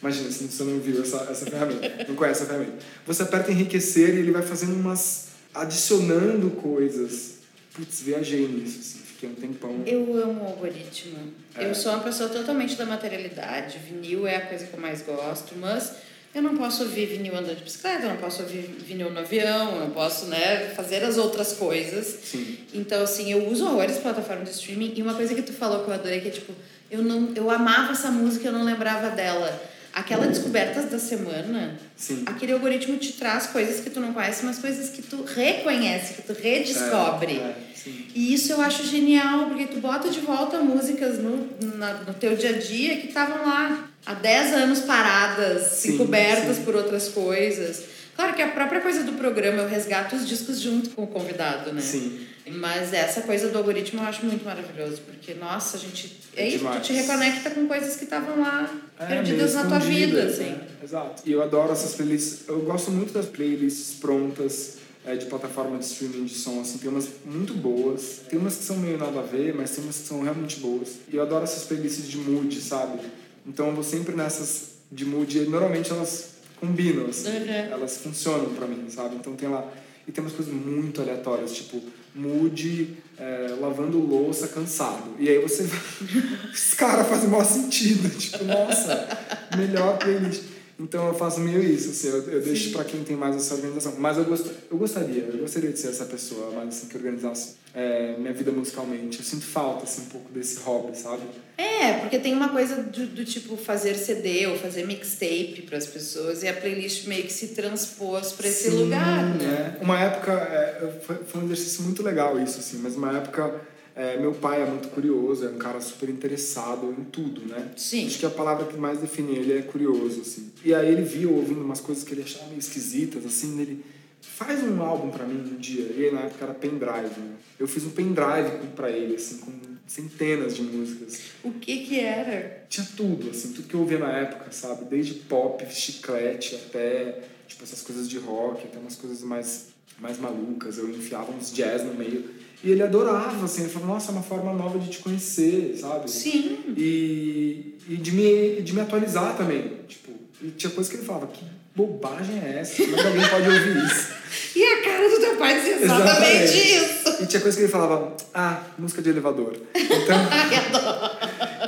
[0.00, 2.78] Imagina, se você não viu essa, essa ferramenta, não conhece a ferramenta.
[3.06, 5.28] Você aperta Enriquecer e ele vai fazendo umas...
[5.54, 7.34] adicionando coisas.
[7.72, 9.82] Putz, viajei nisso, assim, fiquei um tempão.
[9.86, 11.32] Eu amo o algoritmo.
[11.56, 11.68] É.
[11.68, 13.78] Eu sou uma pessoa totalmente da materialidade.
[13.78, 15.92] Vinil é a coisa que eu mais gosto, mas
[16.34, 19.74] eu não posso ouvir vinil andando de bicicleta, eu não posso ouvir vinil no avião,
[19.74, 22.06] eu não posso, né, fazer as outras coisas.
[22.24, 22.58] Sim.
[22.74, 25.90] Então, assim, eu uso horrores plataformas de streaming e uma coisa que tu falou que
[25.90, 26.52] eu adorei que é tipo,
[26.90, 29.62] eu não eu amava essa música, eu não lembrava dela.
[29.94, 32.24] Aquela descobertas da semana, Sim.
[32.26, 36.22] aquele algoritmo te traz coisas que tu não conhece, mas coisas que tu reconhece, que
[36.22, 37.38] tu redescobre.
[37.38, 37.54] É,
[37.86, 42.14] é, e isso eu acho genial, porque tu bota de volta músicas no, na, no
[42.14, 46.64] teu dia a dia que estavam lá há 10 anos paradas, sim, cobertas sim.
[46.64, 47.93] por outras coisas.
[48.14, 51.72] Claro que a própria coisa do programa eu resgato os discos junto com o convidado,
[51.72, 51.80] né?
[51.80, 52.26] Sim.
[52.46, 56.20] Mas essa coisa do algoritmo eu acho muito maravilhoso, porque, nossa, a gente.
[56.36, 60.24] É, isso, tu te reconecta com coisas que estavam lá é, perdidas na tua vida,
[60.24, 60.50] assim.
[60.50, 60.66] Né?
[60.82, 61.22] Exato.
[61.24, 62.46] E eu adoro essas playlists.
[62.46, 66.90] Eu gosto muito das playlists prontas é, de plataforma de streaming de som, assim, tem
[66.90, 70.06] umas muito boas, tem umas que são meio nada a ver, mas tem umas que
[70.06, 70.96] são realmente boas.
[71.10, 73.00] E eu adoro essas playlists de mood, sabe?
[73.46, 76.33] Então eu vou sempre nessas de mood, e normalmente elas
[76.64, 77.72] combinam, assim, uhum.
[77.72, 79.16] elas funcionam para mim, sabe?
[79.16, 79.64] Então tem lá.
[80.06, 81.80] E tem umas coisas muito aleatórias, tipo,
[82.14, 85.14] mood é, lavando louça cansado.
[85.18, 85.64] E aí você.
[86.52, 88.08] Os caras fazem maior sentido.
[88.16, 89.08] Tipo, nossa,
[89.56, 90.53] melhor playlist.
[90.78, 93.94] Então eu faço meio isso, assim, eu, eu deixo para quem tem mais essa organização.
[93.98, 97.56] Mas eu, gost, eu gostaria, eu gostaria de ser essa pessoa, mais assim, que organizasse
[97.72, 99.18] é, minha vida musicalmente.
[99.18, 101.22] Eu sinto falta, assim, um pouco desse hobby, sabe?
[101.56, 105.86] É, porque tem uma coisa do, do tipo fazer CD ou fazer mixtape para as
[105.86, 109.76] pessoas e a playlist meio que se transpôs para esse lugar, né?
[109.80, 109.84] É.
[109.84, 113.60] Uma época, é, foi, foi um exercício muito legal isso, assim, mas uma época
[113.96, 117.72] é, meu pai é muito curioso, é um cara super interessado em tudo, né?
[117.76, 118.06] Sim.
[118.06, 120.50] Acho que a palavra que mais define ele é curioso, assim.
[120.64, 123.84] E aí ele viu ouvindo umas coisas que ele achava meio esquisitas, assim, ele
[124.20, 125.92] faz um álbum para mim um dia.
[125.96, 127.36] E aí na época era pendrive, né?
[127.58, 129.52] Eu fiz um pendrive para ele, assim, com
[129.86, 131.20] centenas de músicas.
[131.44, 132.64] O que que era?
[132.68, 134.86] Tinha tudo, assim, tudo que eu ouvia na época, sabe?
[134.86, 139.68] Desde pop, chiclete, até, tipo, essas coisas de rock, até umas coisas mais,
[140.00, 140.78] mais malucas.
[140.78, 142.24] Eu enfiava uns jazz no meio.
[142.64, 146.10] E ele adorava, assim, ele falou, nossa, é uma forma nova de te conhecer, sabe?
[146.10, 146.58] Sim.
[146.74, 149.70] E, e de, me, de me atualizar também.
[149.86, 151.44] Tipo, e tinha coisa que ele falava, que
[151.76, 152.82] bobagem é essa?
[152.82, 154.14] Como é que alguém pode ouvir isso?
[154.56, 157.22] E a cara do teu pai dizia exatamente, exatamente, isso.
[157.22, 159.56] E tinha coisa que ele falava, ah, música de elevador.
[159.74, 160.16] Então.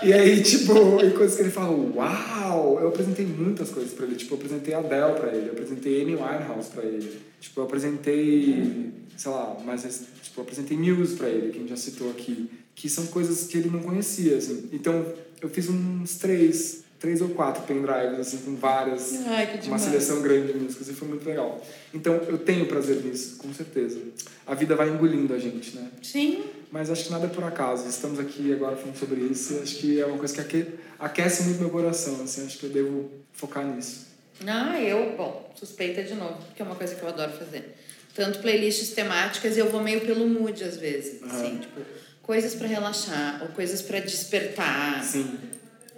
[0.02, 2.35] E aí, tipo, e coisas que ele falou, uau!
[2.56, 4.16] Eu apresentei muitas coisas pra ele.
[4.16, 7.20] Tipo, eu apresentei Adele pra ele, eu apresentei Amy Winehouse pra ele.
[7.40, 9.82] Tipo, eu apresentei, sei lá, mais
[10.22, 13.46] Tipo, eu apresentei Muse para ele, que a gente já citou aqui, que são coisas
[13.46, 14.68] que ele não conhecia, assim.
[14.72, 15.06] Então,
[15.40, 20.52] eu fiz uns três, três ou quatro pendrives, assim, com várias, Ai, uma seleção grande
[20.52, 21.62] de músicas, e foi muito legal.
[21.94, 23.98] Então, eu tenho prazer nisso, com certeza.
[24.46, 25.90] A vida vai engolindo a gente, né?
[26.02, 26.44] Sim.
[26.70, 27.88] Mas acho que nada é por acaso.
[27.88, 30.66] Estamos aqui agora falando sobre isso, acho que é uma coisa que
[30.98, 34.06] aquece muito meu coração, assim, acho que eu devo focar nisso.
[34.46, 37.76] Ah, eu, bom, suspeita de novo, porque é uma coisa que eu adoro fazer
[38.16, 41.28] tanto playlists temáticas e eu vou meio pelo mood às vezes, uhum.
[41.28, 41.80] assim, tipo,
[42.22, 45.04] coisas para relaxar ou coisas para despertar.
[45.04, 45.38] Sim.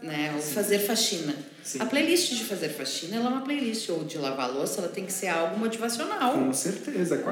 [0.02, 0.32] Né?
[0.34, 0.54] Ou Sim.
[0.54, 1.34] fazer faxina.
[1.62, 1.80] Sim.
[1.82, 5.04] A playlist de fazer faxina, ela é uma playlist ou de lavar louça, ela tem
[5.04, 6.32] que ser algo motivacional.
[6.32, 7.22] Com certeza,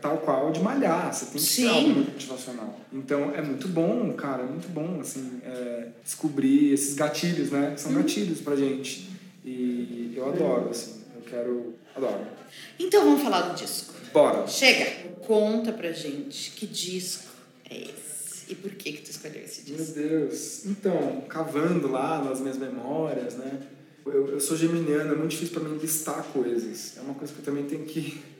[0.00, 1.62] tal qual de malhar, você tem que Sim.
[1.62, 2.80] ser algo motivacional.
[2.92, 7.74] Então é muito bom, cara, é muito bom assim, é, descobrir esses gatilhos, né?
[7.76, 7.96] São hum.
[7.96, 9.10] gatilhos pra gente.
[9.44, 11.74] E eu adoro, assim, eu quero.
[11.94, 12.26] Adoro.
[12.78, 13.92] Então vamos falar do disco.
[14.12, 14.46] Bora.
[14.46, 17.30] Chega, conta pra gente que disco
[17.68, 18.01] é esse
[18.52, 19.98] e por que que tu escolheu esse disco?
[19.98, 20.66] Meu Deus.
[20.66, 23.60] Então, cavando lá nas minhas memórias, né?
[24.04, 26.94] Eu, eu sou geminiano, é muito difícil para mim listar coisas.
[26.96, 28.20] É uma coisa que eu também tenho que...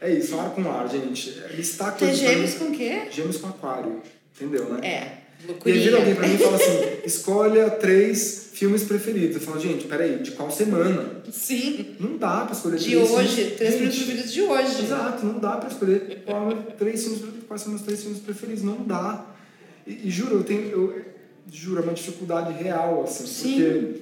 [0.00, 1.30] É isso, ar com ar, gente.
[1.56, 2.16] Listar coisas...
[2.16, 3.08] gêmeos com o quê?
[3.10, 4.00] Gêmeos com aquário.
[4.32, 4.88] Entendeu, né?
[4.88, 5.76] É, loucurinha.
[5.76, 9.34] E aí vira alguém pra mim e fala assim, escolha três filmes preferidos.
[9.34, 11.20] Eu falo, gente, peraí, de qual semana?
[11.32, 11.96] Sim.
[11.98, 13.56] Não dá pra escolher de três hoje, filmes.
[13.56, 14.84] três filmes preferidos de hoje.
[14.84, 18.62] Exato, não dá pra escolher qual, três filmes, quais são meus três filmes preferidos.
[18.62, 19.34] Não dá.
[19.88, 20.70] E, e juro, eu tenho.
[20.70, 21.04] Eu,
[21.50, 23.26] juro, é uma dificuldade real, assim.
[23.26, 23.52] Sim.
[23.54, 24.00] Porque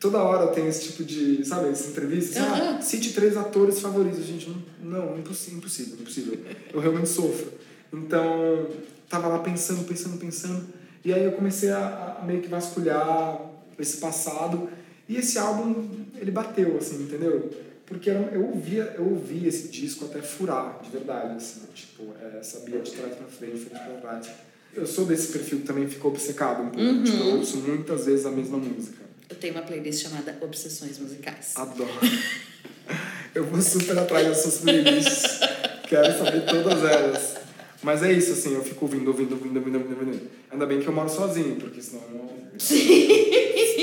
[0.00, 2.40] toda hora eu tenho esse tipo de, sabe, essa entrevista.
[2.40, 2.76] Assim, Uhum.
[2.76, 4.24] ah, cite três atores favoritos.
[4.24, 4.48] Gente,
[4.82, 6.38] não, não impossível, impossível, impossível.
[6.72, 7.52] Eu realmente sofro.
[7.92, 8.66] Então,
[9.08, 10.66] tava lá pensando, pensando, pensando.
[11.04, 13.40] E aí eu comecei a, a meio que vasculhar
[13.78, 14.68] esse passado.
[15.08, 15.88] E esse álbum,
[16.20, 17.50] ele bateu, assim, entendeu?
[17.86, 22.80] porque eu ouvia eu ouvia esse disco até furar, de verdade, assim, tipo, é, sabia
[22.80, 24.28] de trás para frente, frente para trás.
[24.76, 27.02] Eu sou desse perfil que também ficou obcecado um pouco, Uhum.
[27.02, 28.98] tipo, eu ouço muitas vezes a mesma música.
[29.28, 31.52] Eu tenho uma playlist chamada Obsessões Musicais.
[31.56, 31.88] Adoro.
[33.34, 35.40] Eu vou super atrás dessas playlists.
[35.88, 37.34] Quero saber todas elas.
[37.82, 40.30] Mas é isso, assim, eu fico ouvindo, ouvindo, ouvindo, ouvindo, ouvindo, ouvindo.
[40.50, 42.58] Ainda bem que eu moro sozinho, porque senão eu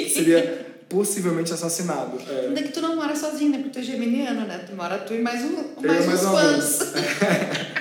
[0.09, 2.19] seria possivelmente assassinado.
[2.27, 2.47] É.
[2.47, 3.57] Ainda que tu não mora sozinho, né?
[3.59, 4.65] Porque tu é geminiano, né?
[4.67, 6.79] Tu mora tu e mais, um, mais mais uns fãs.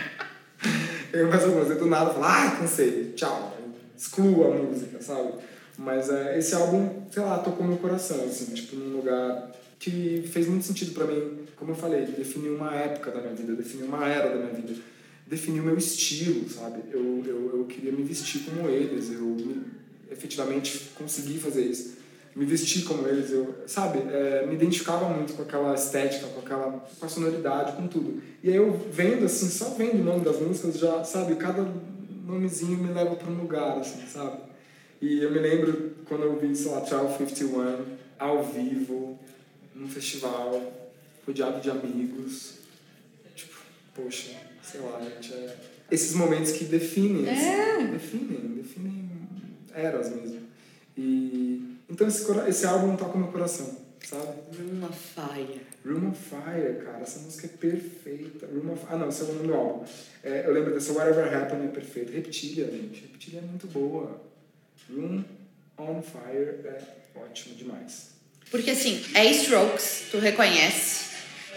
[1.13, 3.57] Eu mais algumas, eu do nada falo, ai, cansei, tchau.
[3.97, 5.33] Excluo a música, sabe?
[5.79, 10.47] Mas é, esse álbum, sei lá, tocou meu coração, assim, tipo, num lugar que fez
[10.47, 11.41] muito sentido pra mim.
[11.57, 14.75] Como eu falei, definiu uma época da minha vida, definiu uma era da minha vida,
[15.27, 16.81] definiu meu estilo, sabe?
[16.91, 19.63] Eu, eu, eu queria me vestir como eles, eu me,
[20.11, 21.92] efetivamente consegui fazer isso.
[22.35, 23.99] Me vestir como eles, eu, sabe?
[24.11, 28.23] É, me identificava muito com aquela estética, com aquela com a sonoridade, com tudo.
[28.43, 31.37] E aí eu vendo, assim, só vendo o nome das músicas, já, sabe?
[31.37, 31.67] Cada
[32.27, 34.39] nomezinho me leva para um lugar, assim, sabe?
[35.01, 37.85] E eu me lembro quando eu vi, sei lá, 1251,
[38.19, 39.19] ao vivo,
[39.75, 40.73] num festival,
[41.27, 42.55] rodeado de amigos.
[43.35, 43.57] Tipo,
[43.95, 44.31] poxa,
[44.63, 45.57] sei lá, gente, é...
[45.91, 47.33] Esses momentos que definem, É.
[47.33, 49.11] assim, definem, definem
[49.75, 50.41] eras mesmo.
[50.97, 51.72] E...
[51.93, 54.33] Então esse, esse álbum toca o meu coração, sabe?
[54.57, 55.61] Room of Fire.
[55.85, 58.47] Room of Fire, cara, essa música é perfeita.
[58.47, 58.83] Room of...
[58.89, 59.85] Ah, não, esse é o nome do álbum.
[60.25, 62.11] É, eu lembro dessa Whatever Happened é perfeita.
[62.13, 63.03] Reptilia, gente.
[63.03, 64.23] Reptilia é muito boa.
[64.91, 65.23] Room
[65.77, 66.83] on Fire é
[67.15, 68.13] ótimo demais.
[68.51, 71.12] Porque assim, é Strokes, tu reconhece,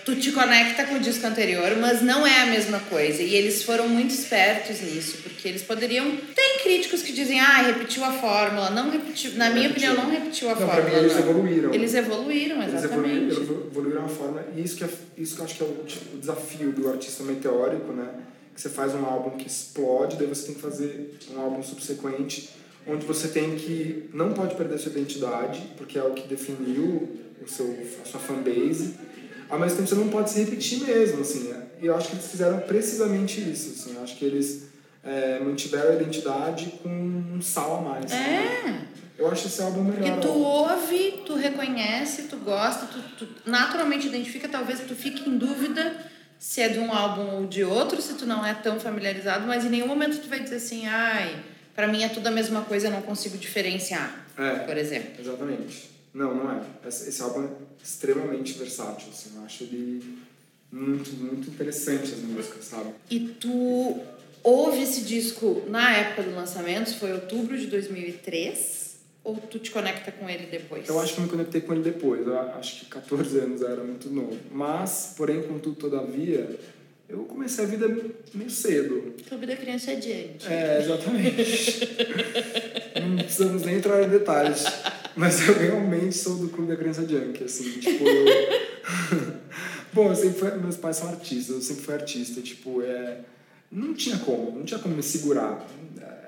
[0.05, 3.23] tu te conecta com o disco anterior, mas não é a mesma coisa.
[3.23, 6.05] E eles foram muito espertos nisso, porque eles poderiam.
[6.35, 8.69] Tem críticos que dizem, ah, repetiu a fórmula.
[8.69, 9.31] Não repetiu.
[9.33, 9.91] Na minha Repetiu.
[9.91, 10.89] opinião, não repetiu a Não, fórmula.
[10.89, 11.19] mim eles não.
[11.19, 11.73] evoluíram.
[11.73, 12.85] Eles evoluíram, exatamente.
[12.93, 14.45] evoluíram, eles evoluíram uma forma.
[14.55, 16.87] E isso que, é, isso que eu acho que é o, tipo, o desafio do
[16.89, 18.07] artista meteórico, né?
[18.53, 22.49] Que você faz um álbum que explode, daí você tem que fazer um álbum subsequente,
[22.87, 24.09] onde você tem que.
[24.13, 28.93] Não pode perder sua identidade, porque é o que definiu o seu, a sua fanbase.
[29.49, 31.49] Ao mesmo tempo, você não pode se repetir mesmo, assim.
[31.49, 31.63] né?
[31.81, 33.95] E eu acho que eles fizeram precisamente isso, assim.
[33.95, 34.69] Eu acho que eles
[35.03, 38.09] é, mantiveram a identidade com um sal a mais.
[38.11, 38.23] sabe?
[38.23, 38.81] É.
[39.17, 40.15] Eu acho esse álbum melhor.
[40.15, 45.37] Porque tu ouve, tu reconhece, tu gosta, tu, tu naturalmente identifica, talvez tu fique em
[45.37, 45.95] dúvida
[46.37, 49.63] se é de um álbum ou de outro, se tu não é tão familiarizado, mas
[49.63, 51.33] em nenhum momento tu vai dizer assim, ai,
[51.73, 54.51] pra mim é tudo a mesma coisa, eu não consigo diferenciar, É.
[54.59, 55.11] por exemplo.
[55.17, 55.94] Exatamente.
[56.15, 56.61] Não, não é.
[56.87, 57.49] Esse álbum é
[57.83, 59.31] extremamente versátil, assim.
[59.35, 60.17] Eu acho ele
[60.71, 62.91] muito, muito interessante as músicas, sabe?
[63.11, 63.99] E tu
[64.41, 70.09] ouve esse disco na época do lançamento, foi outubro de 2003, ou tu te conecta
[70.13, 70.87] com ele depois?
[70.87, 72.25] Eu acho que eu me conectei com ele depois.
[72.25, 74.37] Eu acho que 14 anos era muito novo.
[74.49, 76.57] Mas, porém, contudo, todavia,
[77.09, 77.89] eu comecei a vida
[78.33, 79.15] meio cedo.
[79.27, 80.47] Clube da Criança Adiante.
[80.47, 81.89] É, exatamente.
[83.05, 84.63] não precisamos nem entrar em detalhes.
[85.15, 88.25] Mas eu realmente sou do Clube da Criança Junk, assim, tipo, eu...
[89.93, 90.51] Bom, eu sempre fui...
[90.57, 93.21] meus pais são artistas, eu sempre fui artista, tipo, é...
[93.71, 95.65] Não tinha como, não tinha como me segurar,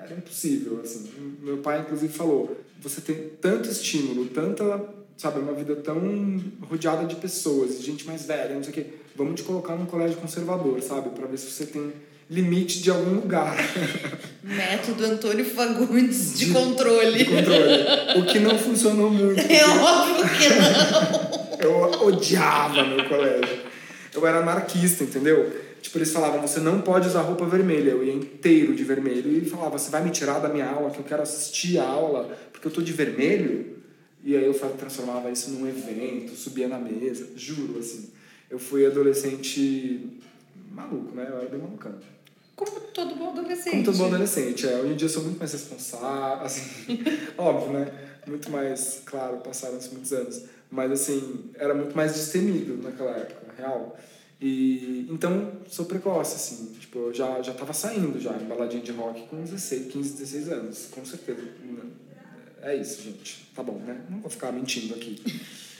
[0.02, 1.08] era impossível, assim.
[1.40, 7.16] Meu pai, inclusive, falou, você tem tanto estímulo, tanta, sabe, uma vida tão rodeada de
[7.16, 10.82] pessoas, de gente mais velha, não sei o quê, vamos te colocar num colégio conservador,
[10.82, 11.92] sabe, pra ver se você tem
[12.30, 13.56] limite de algum lugar.
[14.42, 17.18] Método Antônio Fagundes de, De- controle.
[17.18, 18.18] de controle.
[18.18, 19.40] O que não funcionou muito.
[19.40, 21.58] É óbvio que não.
[21.60, 23.58] Eu odiava meu colégio.
[24.14, 25.52] Eu era anarquista, entendeu?
[25.82, 27.90] Tipo, eles falavam, você não pode usar roupa vermelha.
[27.90, 29.30] Eu ia inteiro de vermelho.
[29.38, 32.36] E falava, você vai me tirar da minha aula, que eu quero assistir a aula,
[32.52, 33.76] porque eu tô de vermelho?
[34.24, 37.28] E aí eu transformava isso num evento, subia na mesa.
[37.36, 38.10] Juro, assim.
[38.50, 40.00] Eu fui adolescente
[40.72, 41.26] maluco, né?
[41.30, 41.94] Eu era bem malucão.
[42.58, 43.70] Como todo bom adolescente.
[43.70, 44.80] Como todo bom adolescente, é.
[44.80, 46.98] Hoje em dia eu sou muito mais responsável, assim,
[47.38, 47.92] óbvio, né?
[48.26, 50.42] Muito mais, claro, passaram-se muitos anos.
[50.68, 53.96] Mas, assim, era muito mais destemido naquela época, real.
[54.40, 56.74] E, então, sou precoce, assim.
[56.80, 60.48] Tipo, eu já, já tava saindo já em baladinha de rock com 16, 15, 16
[60.48, 61.40] anos, com certeza.
[62.60, 63.48] É isso, gente.
[63.54, 64.00] Tá bom, né?
[64.10, 65.22] Não vou ficar mentindo aqui.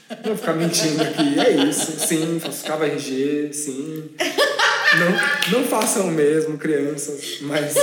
[0.09, 1.39] Não vou ficar mentindo aqui.
[1.39, 2.39] É isso, sim.
[2.39, 4.09] Falsificava RG, sim.
[4.97, 7.75] Não, não façam o mesmo, crianças, mas,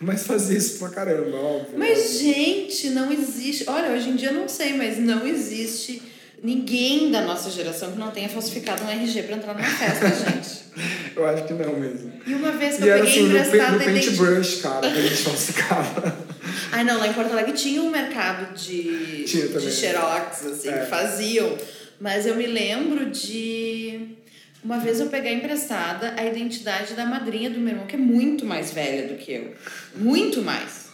[0.00, 1.74] mas fazia isso pra caramba, óbvio.
[1.78, 3.64] Mas, gente, não existe.
[3.68, 6.00] Olha, hoje em dia eu não sei, mas não existe
[6.42, 10.60] ninguém da nossa geração que não tenha falsificado um RG pra entrar numa festa, gente.
[11.14, 12.12] Eu acho que não mesmo.
[12.26, 14.90] E uma vez que E eu era peguei assim, no, emprestado no identi- paintbrush, cara,
[14.90, 16.16] que a gente falsificava.
[16.72, 19.68] Ai, não, lá em Porto Alegre tinha um mercado de, Tinha também.
[19.68, 20.78] de xerox, assim, É.
[20.80, 21.56] que faziam.
[22.00, 24.08] Mas eu me lembro de
[24.64, 28.44] uma vez eu peguei emprestada a identidade da madrinha do meu irmão, que é muito
[28.46, 29.54] mais velha do que eu.
[29.96, 30.88] Muito mais.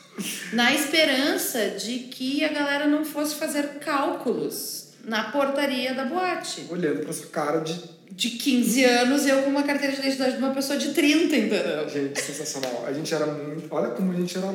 [0.52, 6.64] Na esperança de que a galera não fosse fazer cálculos na portaria da boate.
[6.70, 7.95] Olhando pra sua cara de.
[8.10, 11.88] De 15 anos, eu com uma carteira de identidade de uma pessoa de 30, entendeu?
[11.88, 12.84] Gente, sensacional.
[12.86, 13.66] A gente era muito.
[13.70, 14.46] Olha como a gente era.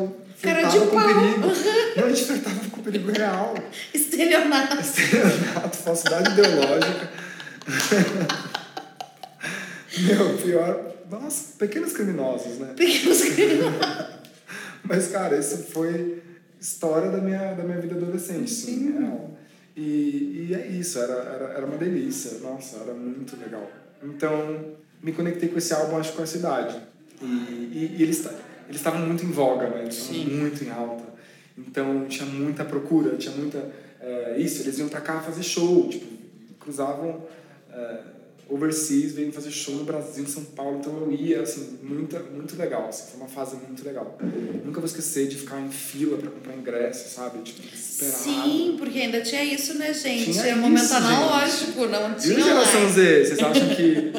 [0.42, 1.08] Cara de com pau.
[1.08, 1.48] perigo.
[1.96, 3.54] Não, a gente flertava com perigo real.
[3.94, 4.82] Estelionato.
[4.82, 7.10] Estelionato, falsidade ideológica.
[10.00, 10.92] Meu, pior.
[11.10, 12.74] Nossa, pequenos criminosos, né?
[12.76, 13.80] Pequenos criminosos.
[14.84, 16.24] Mas, cara, isso foi
[16.60, 18.98] história da minha, da minha vida adolescente, sim.
[18.98, 19.38] Real.
[19.76, 22.40] E, e é isso, era, era, era uma delícia.
[22.40, 23.70] Nossa, era muito legal.
[24.04, 26.80] Então, me conectei com esse álbum, acho, com essa idade.
[27.22, 28.26] E, e, e eles
[28.68, 29.82] eles estavam muito em voga, né?
[29.82, 31.04] Eles estavam muito em alta.
[31.58, 33.70] Então, tinha muita procura, tinha muita...
[34.00, 36.06] É, isso, eles iam pra cá fazer show, tipo,
[36.60, 37.28] cruzavam...
[37.72, 38.21] É,
[38.52, 42.58] overseas, veio fazer show no Brasil, em São Paulo, então eu ia, assim, muito, muito
[42.58, 44.18] legal, assim, foi uma fase muito legal.
[44.66, 48.18] Nunca vou esquecer de ficar em fila para comprar ingresso, sabe, tipo, desesperado.
[48.18, 50.32] Sim, porque ainda tinha isso, né, gente?
[50.34, 52.90] Tinha é um momento analógico, não tinha E a geração.
[52.90, 54.12] Z, vocês acham que,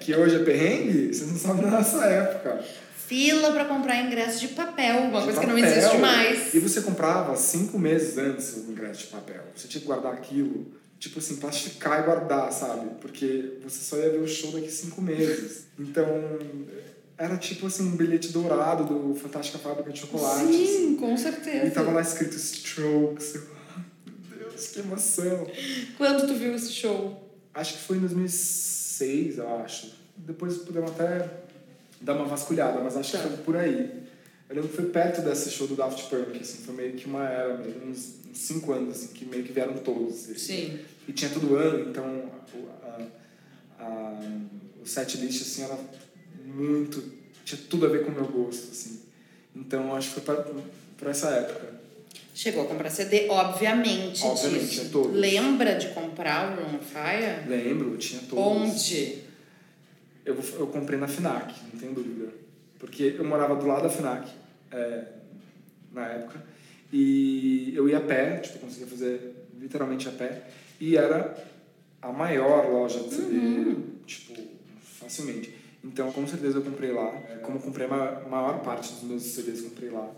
[0.00, 1.14] que hoje é perrengue?
[1.14, 2.62] Vocês não sabem da nossa época.
[3.06, 5.70] Fila para comprar ingresso de papel, uma De coisa que não papel.
[5.78, 6.52] existe mais.
[6.54, 9.42] E você comprava cinco meses antes o ingresso de papel.
[9.56, 10.66] Você tinha que guardar aquilo,
[10.98, 12.90] tipo assim, plastificar e guardar, sabe?
[13.00, 15.66] Porque você só ia ver o show daqui cinco meses.
[15.78, 16.06] Então,
[17.16, 20.44] era tipo assim, um bilhete dourado do Fantástica Fábrica de Chocolate.
[20.44, 20.66] assim.
[20.66, 21.66] Sim, com certeza.
[21.66, 23.34] E tava lá escrito Strokes.
[23.36, 23.42] Eu,
[24.38, 25.46] Meu Deus, que emoção.
[25.96, 27.24] Quando tu viu esse show?
[27.54, 29.92] Acho que foi em 2006, eu acho.
[30.16, 31.28] Depois podemos até
[32.00, 33.18] dar uma vasculhada, mas acho Tá.
[33.22, 33.97] que foi por aí.
[34.48, 37.28] Eu lembro que foi perto desse show do Daft Punk, assim, foi meio que uma
[37.28, 40.14] era, mesmo, uns, uns cinco anos, assim, que meio que vieram todos.
[40.30, 40.34] assim.
[40.38, 40.78] Sim.
[41.06, 42.04] E tinha todo ano, então
[42.54, 43.06] o- a,
[43.84, 44.20] a,
[44.82, 45.78] o set list, assim, era
[46.46, 47.02] muito...
[47.44, 49.00] Tinha tudo a ver com o meu gosto, assim.
[49.54, 50.34] Então, acho que foi
[50.96, 51.78] pra essa época.
[52.34, 54.80] Chegou a comprar CD, obviamente, Obviamente, disso.
[54.82, 55.12] é todos.
[55.16, 57.48] Lembra de comprar o On Fire?
[57.48, 58.44] Lembro, tinha todos.
[58.44, 59.18] Onde?
[60.24, 62.32] Eu, eu comprei na FINAC, não tenho dúvida.
[62.78, 64.30] Porque eu morava do lado da FINAC,
[64.70, 65.04] é,
[65.92, 66.42] na época,
[66.92, 70.44] e eu ia a pé, tipo, conseguia fazer literalmente a pé,
[70.80, 71.36] e era
[72.00, 73.76] a maior loja de CD,
[74.06, 74.40] tipo,
[74.80, 75.54] facilmente.
[75.82, 77.10] Então, com certeza eu comprei lá.
[77.42, 80.10] Como comprei a maior, maior parte dos meus CDs, comprei lá.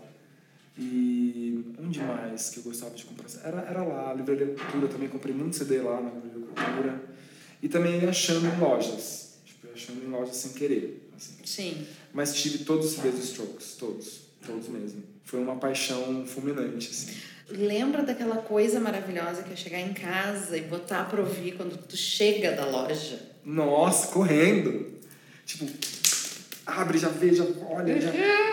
[0.77, 3.27] E onde mais que eu gostava de comprar?
[3.43, 7.01] Era, era lá, a Livraria Cultura, também comprei muito CD lá na Livraria Cultura.
[7.61, 11.33] E também achando em lojas, tipo, achando em lojas sem querer, assim.
[11.45, 11.87] Sim.
[12.13, 15.03] Mas tive todos os Strokes, todos, todos mesmo.
[15.23, 17.15] Foi uma paixão fulminante, assim.
[17.49, 21.97] Lembra daquela coisa maravilhosa que é chegar em casa e botar pra ouvir quando tu
[21.97, 23.19] chega da loja?
[23.43, 24.99] Nossa, correndo!
[25.45, 25.65] Tipo,
[26.65, 28.11] abre, já vê, já olha, já...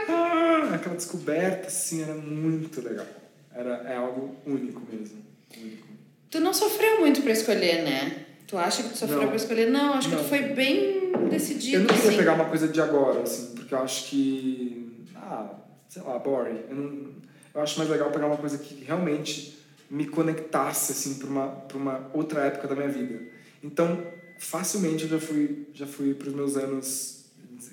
[0.09, 3.07] Ah, aquela descoberta, assim, era muito legal.
[3.55, 5.25] Era, é algo único mesmo,
[5.57, 5.87] único.
[6.31, 8.27] Tu não sofreu muito pra escolher, né?
[8.47, 9.27] Tu acha que tu sofreu Não.
[9.29, 9.71] pra escolher?
[9.71, 10.23] Não, acho que Não.
[10.23, 12.17] tu foi bem decidido, Eu não queria assim.
[12.19, 15.05] pegar uma coisa de agora, assim, porque eu acho que.
[15.17, 15.51] Ah,
[15.89, 16.61] sei lá, boring.
[16.69, 17.09] Eu, não,
[17.55, 19.59] eu acho mais legal pegar uma coisa que realmente
[19.91, 23.21] me conectasse, assim, pra uma, pra uma outra época da minha vida.
[23.63, 24.03] Então,
[24.39, 27.25] facilmente eu já fui, já fui pros meus anos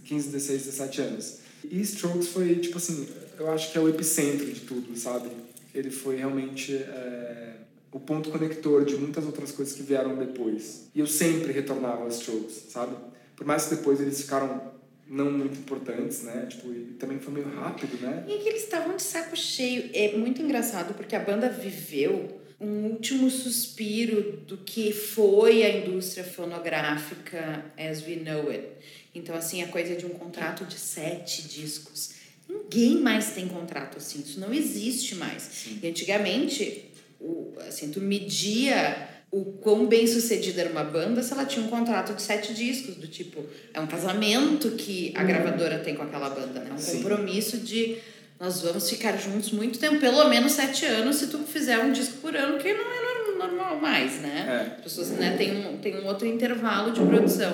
[0.06, 1.38] 15, 16, 17 anos.
[1.70, 5.30] E Strokes foi, tipo assim, eu acho que é o epicentro de tudo, sabe?
[5.74, 6.74] Ele foi realmente.
[6.76, 7.56] é,
[7.91, 10.89] o ponto conector de muitas outras coisas que vieram depois.
[10.93, 12.93] E eu sempre retornava aos Strokes, sabe?
[13.36, 14.73] Por mais que depois eles ficaram
[15.07, 16.47] não muito importantes, né?
[16.49, 18.25] Tipo, e também foi meio rápido, né?
[18.27, 19.89] E que eles estavam de saco cheio.
[19.93, 26.23] É muito engraçado porque a banda viveu um último suspiro do que foi a indústria
[26.23, 28.65] fonográfica as we know it.
[29.13, 32.11] Então, assim, a coisa de um contrato de sete discos.
[32.47, 35.67] Ninguém mais tem contrato assim, isso não existe mais.
[35.81, 41.43] E antigamente, o, assim, tu media o quão bem sucedida era uma banda se ela
[41.45, 45.93] tinha um contrato de sete discos, do tipo, é um casamento que a gravadora tem
[45.93, 46.71] com aquela banda, né?
[46.73, 46.97] Um Sim.
[47.01, 47.97] compromisso de
[48.39, 52.17] nós vamos ficar juntos muito tempo, pelo menos sete anos, se tu fizer um disco
[52.21, 54.45] por ano, que não é nor- normal mais, né?
[54.47, 54.75] É.
[54.77, 57.53] As pessoas né, têm, um, têm um outro intervalo de produção.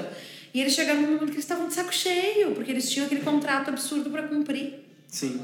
[0.53, 3.21] E eles chegaram num momento que eles estavam de saco cheio, porque eles tinham aquele
[3.21, 4.75] contrato absurdo para cumprir.
[5.07, 5.41] Sim.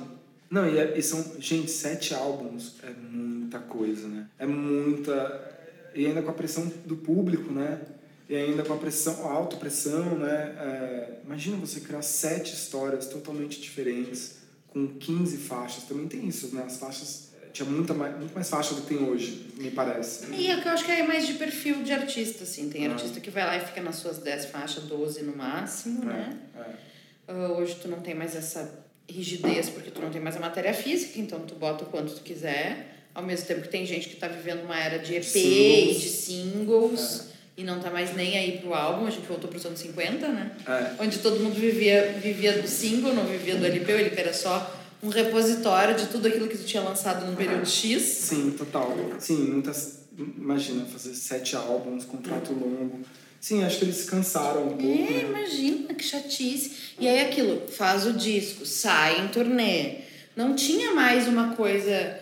[0.52, 4.28] Não, e, é- e são, gente, sete álbuns é muita coisa, né?
[4.38, 5.57] É muita.
[5.98, 7.82] E ainda com a pressão do público, né?
[8.30, 10.56] E ainda com a pressão, a autopressão, né?
[10.60, 14.36] É, imagina você criar sete histórias totalmente diferentes,
[14.68, 15.86] com 15 faixas.
[15.86, 16.64] Também tem isso, né?
[16.64, 17.30] As faixas.
[17.42, 20.32] é, tinha muita mais, muito mais faixa do que tem hoje, me parece.
[20.32, 22.70] E é que eu acho que é mais de perfil de artista, assim.
[22.70, 22.92] Tem ah.
[22.92, 26.38] artista que vai lá e fica nas suas 10 faixas, 12 no máximo, é, né?
[26.56, 27.32] É.
[27.32, 30.74] Uh, hoje tu não tem mais essa rigidez porque tu não tem mais a matéria
[30.74, 32.97] física, então tu bota o quanto tu quiser.
[33.18, 35.98] Ao mesmo tempo que tem gente que está vivendo uma era de EP singles.
[35.98, 37.22] e de singles.
[37.34, 37.38] É.
[37.58, 40.52] E não tá mais nem aí pro álbum, a gente voltou pros anos 50, né?
[40.68, 41.04] É.
[41.04, 44.72] Onde todo mundo vivia, vivia do single, não vivia do LP, o LP era só
[45.02, 48.04] um repositório de tudo aquilo que tu tinha lançado no período X.
[48.04, 48.96] Sim, total.
[49.18, 50.04] Sim, muitas.
[50.16, 53.02] Imagina, fazer sete álbuns, contrato longo.
[53.42, 54.84] Sim, acho que eles cansaram um pouco.
[54.84, 55.26] É, né?
[55.28, 56.94] imagina, que chatice.
[57.00, 60.02] E aí aquilo, faz o disco, sai em turnê.
[60.36, 62.20] Não tinha mais uma coisa,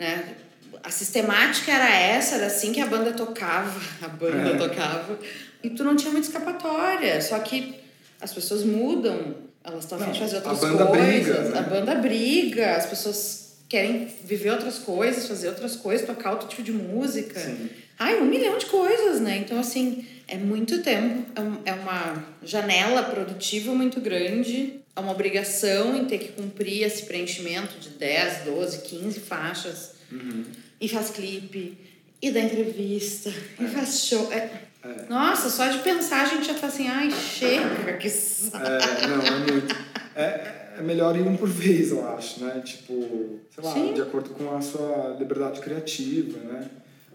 [0.00, 0.34] né?
[0.82, 4.56] A sistemática era essa, era assim que a banda tocava, a banda é.
[4.56, 5.18] tocava.
[5.62, 7.20] E tu não tinha muita escapatória.
[7.20, 7.74] Só que
[8.20, 11.06] as pessoas mudam, elas estão afim de fazer outras a banda coisas.
[11.06, 11.58] Briga, né?
[11.58, 16.62] A banda briga, as pessoas querem viver outras coisas, fazer outras coisas, tocar outro tipo
[16.62, 17.38] de música.
[17.38, 17.68] Sim.
[17.98, 19.36] Ai, um milhão de coisas, né?
[19.36, 25.96] Então, assim, é muito tempo, é, é uma janela produtiva muito grande, é uma obrigação
[25.96, 29.92] em ter que cumprir esse preenchimento de 10, 12, 15 faixas.
[30.10, 30.44] Uhum.
[30.80, 31.78] E faz clipe,
[32.22, 33.64] e dá entrevista, é.
[33.64, 34.32] e faz show.
[34.32, 34.50] É,
[34.82, 35.06] é.
[35.08, 38.64] Nossa, só de pensar a gente já tá assim, ai, chega, que saco.
[38.66, 39.76] É, não, é muito.
[40.14, 42.62] É, é melhor ir um por vez, eu acho, né?
[42.64, 43.94] Tipo, sei lá, Sim.
[43.94, 46.68] de acordo com a sua liberdade criativa, né?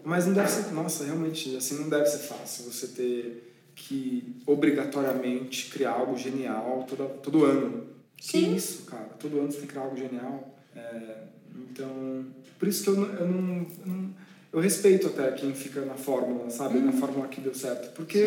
[0.04, 3.45] Mas não deve ser, nossa, realmente, assim, não deve ser fácil você ter
[3.76, 7.84] que obrigatoriamente criar algo genial todo, todo ano.
[8.18, 8.40] Sim.
[8.40, 9.10] Que isso, cara?
[9.20, 10.58] Todo ano você tem que criar algo genial.
[10.74, 11.18] É,
[11.54, 12.24] então,
[12.58, 14.14] por isso que eu, eu não, eu não
[14.56, 16.78] eu respeito até quem fica na fórmula, sabe?
[16.78, 16.98] Na uhum.
[16.98, 17.92] fórmula que deu certo.
[17.94, 18.18] Porque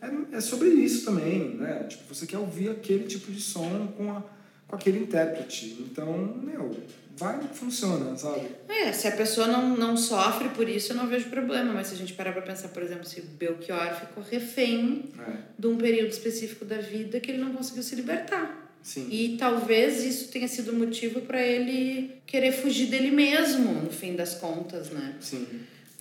[0.00, 1.84] é, é sobre isso também, né?
[1.88, 4.22] Tipo, você quer ouvir aquele tipo de som com, a,
[4.68, 5.78] com aquele intérprete.
[5.80, 6.70] Então, meu,
[7.16, 8.48] vai, funciona, sabe?
[8.68, 11.72] É, se a pessoa não, não sofre por isso, eu não vejo problema.
[11.72, 15.32] Mas se a gente parar pra pensar, por exemplo, se o Belchior ficou refém é.
[15.58, 18.62] de um período específico da vida que ele não conseguiu se libertar.
[18.82, 19.08] Sim.
[19.10, 24.34] E talvez isso tenha sido motivo para ele querer fugir dele mesmo, no fim das
[24.34, 25.14] contas, né?
[25.20, 25.46] Sim.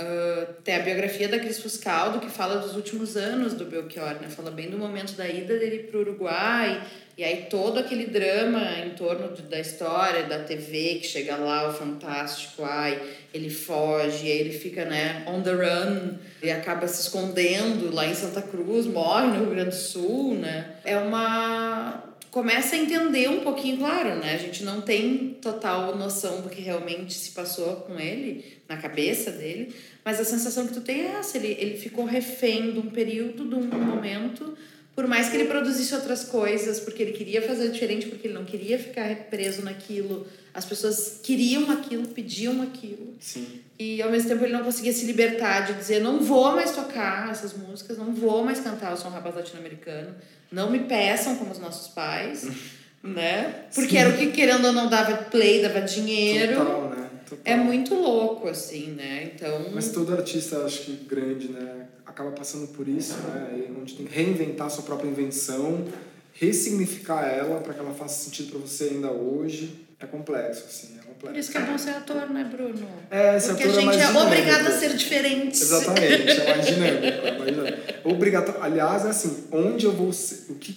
[0.01, 4.29] Uh, tem a biografia da Cris Fuscaldo que fala dos últimos anos do Belchior, né?
[4.29, 6.81] Fala bem do momento da ida dele para o Uruguai
[7.17, 11.69] e aí todo aquele drama em torno de, da história da TV que chega lá
[11.69, 12.99] o fantástico, ai,
[13.31, 18.15] ele foge, aí ele fica, né, on the run e acaba se escondendo lá em
[18.15, 20.77] Santa Cruz, morre no Rio Grande do Sul, né?
[20.83, 24.33] É uma começa a entender um pouquinho, claro, né?
[24.33, 29.31] A gente não tem total noção do que realmente se passou com ele, na cabeça
[29.31, 32.89] dele, mas a sensação que tu tem é essa, ele, ele ficou refém de um
[32.89, 34.57] período, de um momento,
[34.95, 38.43] por mais que ele produzisse outras coisas, porque ele queria fazer diferente, porque ele não
[38.43, 43.15] queria ficar preso naquilo, as pessoas queriam aquilo, pediam aquilo.
[43.19, 43.61] Sim.
[43.79, 47.31] E ao mesmo tempo ele não conseguia se libertar de dizer, não vou mais tocar
[47.31, 50.13] essas músicas, não vou mais cantar, sou um rapaz latino-americano,
[50.51, 52.47] não me peçam como os nossos pais,
[53.01, 53.65] né?
[53.73, 53.97] Porque Sim.
[53.97, 56.57] era o que, querendo ou não, dava play, dava dinheiro.
[56.57, 57.10] Total, né?
[57.31, 57.53] Total.
[57.53, 59.31] É muito louco, assim, né?
[59.33, 59.67] Então...
[59.73, 61.87] Mas todo artista, acho que grande, né?
[62.05, 63.67] Acaba passando por isso, né?
[63.79, 65.85] Onde tem que reinventar a sua própria invenção,
[66.33, 69.87] ressignificar ela para que ela faça sentido para você ainda hoje.
[69.97, 71.27] É complexo, assim, é complexo.
[71.27, 72.85] Por isso que é bom ser ator, né, Bruno?
[73.09, 75.61] É, ser Porque ator a gente é, é obrigado a ser diferente.
[75.61, 77.05] Exatamente, é mais dinâmico.
[77.05, 78.09] É mais dinâmico.
[78.09, 78.61] Obrigatório.
[78.61, 80.51] Aliás, é assim, onde eu vou ser.
[80.51, 80.75] O que,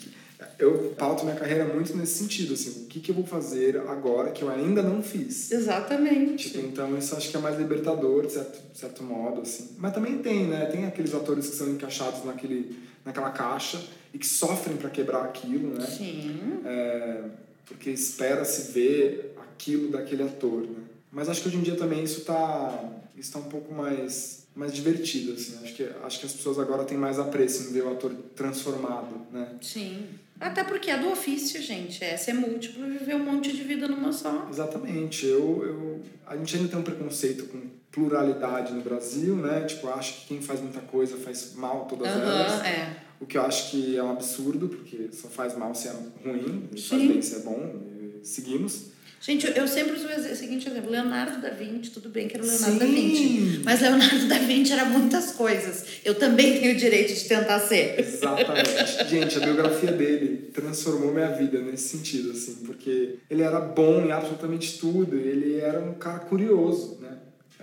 [0.59, 4.30] eu pauto minha carreira muito nesse sentido, assim, o que, que eu vou fazer agora
[4.30, 5.50] que eu ainda não fiz.
[5.50, 6.50] Exatamente.
[6.50, 9.70] Tipo, então isso acho que é mais libertador, de certo, de certo modo, assim.
[9.78, 10.66] Mas também tem, né?
[10.66, 13.82] Tem aqueles atores que são encaixados naquele, naquela caixa
[14.12, 15.86] e que sofrem para quebrar aquilo, né?
[15.86, 16.61] Sim.
[16.64, 17.22] É,
[17.66, 20.84] porque espera-se ver aquilo daquele ator, né?
[21.11, 24.72] Mas acho que hoje em dia também isso está isso tá um pouco mais mais
[24.72, 25.59] divertido, assim.
[25.62, 29.26] Acho que, acho que as pessoas agora têm mais apreço em ver o ator transformado,
[29.32, 29.57] né?
[29.61, 30.07] Sim.
[30.45, 32.05] Até porque é do ofício, gente.
[32.05, 34.47] É ser múltiplo e viver um monte de vida numa só.
[34.51, 35.24] Exatamente.
[35.24, 39.62] Eu, eu, a gente ainda tem um preconceito com pluralidade no Brasil, né?
[39.62, 42.62] Tipo, acho que quem faz muita coisa faz mal todas uhum, elas.
[42.62, 42.95] É.
[43.18, 45.92] O que eu acho que é um absurdo, porque só faz mal se é
[46.22, 46.88] ruim, Sim.
[46.88, 47.93] faz bem se é bom.
[48.25, 48.95] Seguimos.
[49.20, 52.47] Gente, eu sempre uso o seguinte exemplo: Leonardo da Vinci, tudo bem que era o
[52.47, 52.79] Leonardo Sim.
[52.79, 55.87] da Vinci, mas Leonardo da Vinci era muitas coisas.
[56.05, 57.99] Eu também tenho o direito de tentar ser.
[57.99, 59.09] Exatamente.
[59.09, 64.12] Gente, a biografia dele transformou minha vida nesse sentido, assim, porque ele era bom em
[64.12, 67.16] absolutamente tudo, ele era um cara curioso, né?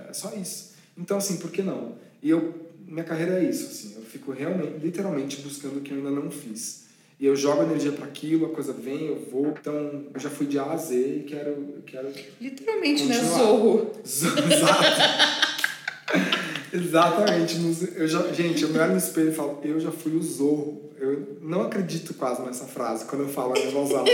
[0.10, 0.72] É só isso.
[0.98, 1.96] Então, assim, por que não?
[2.24, 5.98] E eu, minha carreira é isso, assim, eu fico realmente, literalmente buscando o que eu
[5.98, 6.81] ainda não fiz.
[7.22, 9.50] E eu jogo energia para aquilo, a coisa vem, eu vou.
[9.50, 11.84] Então, eu já fui de A a Z e quero.
[11.86, 12.12] quero
[12.42, 13.16] Literalmente, né?
[13.16, 13.38] continuar.
[13.38, 13.92] Zorro.
[14.04, 14.84] Exato.
[16.74, 17.60] Exatamente.
[17.96, 20.90] Eu já, gente, eu me olho no espelho e falo, eu já fui o Zorro.
[21.00, 24.12] Eu não acredito quase nessa frase quando eu falo em voz alta.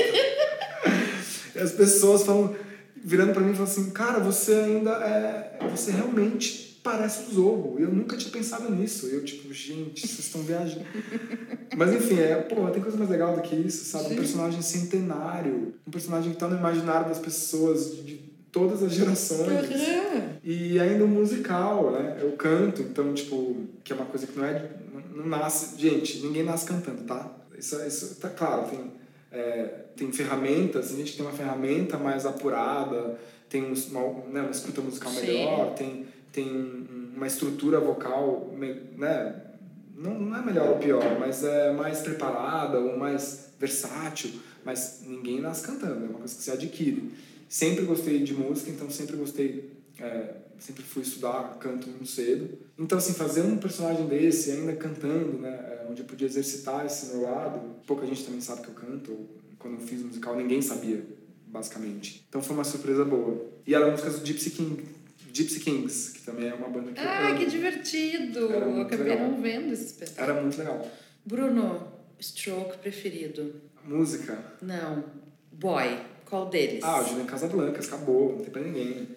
[1.64, 2.54] As pessoas falam,
[2.94, 5.60] virando para mim e falam assim, cara, você ainda é.
[5.70, 7.76] Você realmente parece o Zorro.
[7.78, 9.08] Eu nunca tinha pensado nisso.
[9.08, 10.86] Eu, tipo, gente, vocês estão viajando.
[11.76, 14.14] Mas enfim, é, pô, tem coisa mais legal do que isso, sabe?
[14.14, 15.74] Um personagem centenário.
[15.86, 18.22] Um personagem que tá no imaginário das pessoas de
[18.54, 19.70] todas as gerações.
[19.70, 20.30] Uhum.
[20.42, 22.20] E ainda um musical, né?
[22.22, 24.72] Eu canto, então, tipo, que é uma coisa que não é.
[24.94, 25.78] Não, não nasce.
[25.78, 27.36] Gente, ninguém nasce cantando, tá?
[27.58, 28.92] Isso, isso tá claro, tem,
[29.32, 29.64] é,
[29.96, 33.20] tem ferramentas, a gente tem uma ferramenta mais apurada,
[33.50, 35.26] tem um, uma, né, uma escuta musical Sim.
[35.26, 38.54] melhor, tem, tem um- uma estrutura vocal,
[38.98, 39.44] né?
[39.96, 44.32] Não, não é melhor ou pior, mas é mais preparada ou mais versátil,
[44.64, 47.12] mas ninguém nasce cantando, é uma coisa que se adquire.
[47.50, 52.50] Sempre gostei de música, então sempre gostei, é, sempre fui estudar canto muito cedo.
[52.78, 57.08] Então, assim, fazer um personagem desse, ainda cantando, né, é, onde eu podia exercitar esse
[57.16, 59.18] meu lado, pouca gente também sabe que eu canto,
[59.58, 61.04] quando eu fiz musical ninguém sabia,
[61.48, 62.24] basicamente.
[62.30, 63.44] Então foi uma surpresa boa.
[63.66, 64.84] E eram músicas do Gypsy King,
[65.32, 67.38] Gypsy Kings, que também é uma banda que eu Ah, amo.
[67.38, 68.40] que divertido!
[68.40, 69.28] Eu acabei legal.
[69.30, 70.32] não vendo esse espetáculo.
[70.32, 70.88] Era muito legal.
[71.26, 71.88] Bruno,
[72.22, 73.56] stroke preferido?
[73.86, 74.38] Música.
[74.62, 75.04] Não.
[75.52, 76.00] Boy.
[76.26, 76.84] Qual deles?
[76.84, 79.08] Ah, o Julian Casablancas, acabou, não tem pra ninguém.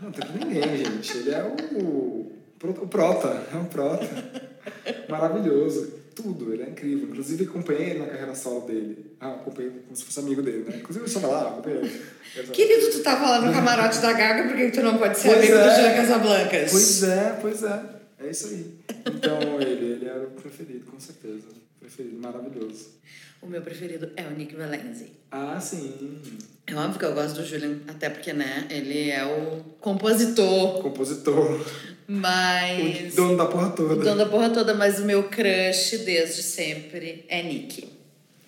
[0.00, 1.16] Não tem pra ninguém, gente.
[1.18, 4.06] Ele é o, o prota, é um prota.
[5.08, 5.99] Maravilhoso.
[6.14, 7.08] Tudo, ele é incrível.
[7.08, 9.14] Inclusive, acompanhei ele na carreira solo dele.
[9.20, 10.76] Ah, acompanhei como se fosse amigo dele, né?
[10.78, 12.48] Inclusive, eu estava lá, acompanhei ele.
[12.52, 15.38] Querido, tu tava lá no camarote da Gaga, por que tu não pode ser Pois
[15.38, 15.62] amigo é.
[15.62, 16.70] do Jean Casablancas?
[16.70, 17.82] Pois é, pois é.
[18.22, 18.74] É isso aí.
[19.06, 21.48] Então, ele, ele era o preferido, com certeza.
[21.78, 23.00] Preferido, maravilhoso.
[23.40, 25.12] O meu preferido é o Nick Valenzi.
[25.30, 26.18] Ah, sim.
[26.66, 31.64] É óbvio que eu gosto do Julian, até porque, né, ele é o compositor, Compositor.
[32.12, 33.12] Mas...
[33.12, 33.94] O dono da porra O toda.
[34.02, 37.88] dono da porra toda, mas o meu crush desde sempre é Nick.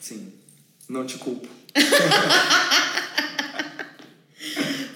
[0.01, 0.33] Sim.
[0.89, 1.47] Não te culpo.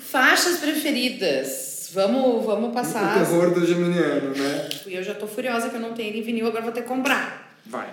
[0.02, 1.90] Faixas preferidas.
[1.92, 3.14] Vamos, vamos O passar.
[3.14, 4.68] terror do geminiano, né?
[4.86, 6.82] E eu já tô furiosa que eu não tenho ele em vinil, agora vou ter
[6.82, 7.56] que comprar.
[7.64, 7.88] Vai.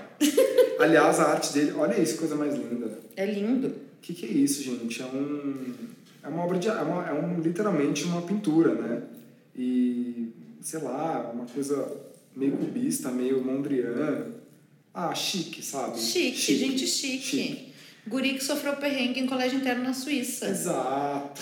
[0.80, 2.99] Aliás, a arte dele, olha isso, coisa mais linda.
[3.15, 3.67] É lindo.
[3.67, 5.01] O que, que é isso, gente?
[5.01, 5.63] É um.
[6.24, 6.67] É uma obra de.
[6.67, 9.01] É, uma, é um, literalmente uma pintura, né?
[9.55, 10.32] E.
[10.64, 11.91] sei lá, uma coisa
[12.36, 14.28] meio cubista, meio Mondrian.
[14.93, 15.99] Ah, chique, sabe?
[15.99, 17.74] Chique, gente chique.
[18.07, 20.47] Guri que sofreu perrengue em colégio interno na Suíça.
[20.47, 21.41] Exato.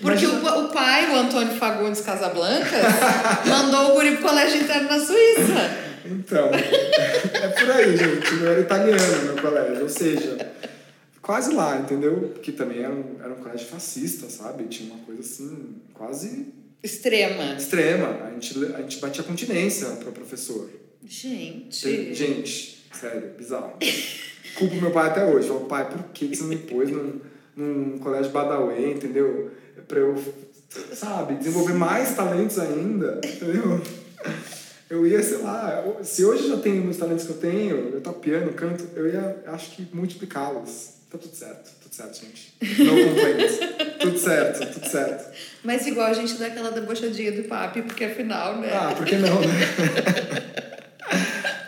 [0.00, 2.82] Porque Imagina- o, o pai, o Antônio Fagundes Casablancas,
[3.48, 5.90] mandou o guri pro colégio interno na Suíça.
[6.04, 8.32] Então, é por aí, gente.
[8.40, 10.52] Eu era italiano no meu colégio, ou seja,
[11.22, 12.34] quase lá, entendeu?
[12.42, 14.64] Que também era um, era um colégio fascista, sabe?
[14.64, 16.46] Tinha uma coisa assim, quase
[16.82, 17.54] Extrema.
[17.56, 18.24] extrema.
[18.26, 20.70] A gente, a gente batia continência pro professor.
[21.06, 21.82] Gente.
[21.82, 23.74] Tem- Gente, sério, bizarro.
[24.56, 25.48] Culpo meu pai até hoje.
[25.48, 27.20] Falo, pai, por que você me pôs num,
[27.56, 29.50] num colégio Badawi, entendeu?
[29.88, 30.14] Pra eu,
[30.94, 33.80] sabe, desenvolver mais talentos ainda, entendeu?
[34.90, 38.18] Eu ia, sei lá, se hoje já tenho os talentos que eu tenho, eu toco
[38.18, 40.94] piano, canto, eu ia, acho que, multiplicá-los.
[41.08, 42.54] Tá tudo certo, tudo certo, gente.
[42.84, 43.58] Não complaints.
[44.00, 45.32] tudo certo, tudo certo.
[45.62, 48.70] Mas igual a gente dá aquela debochadinha do papi, porque afinal, né?
[48.72, 49.46] Ah, por que não, né?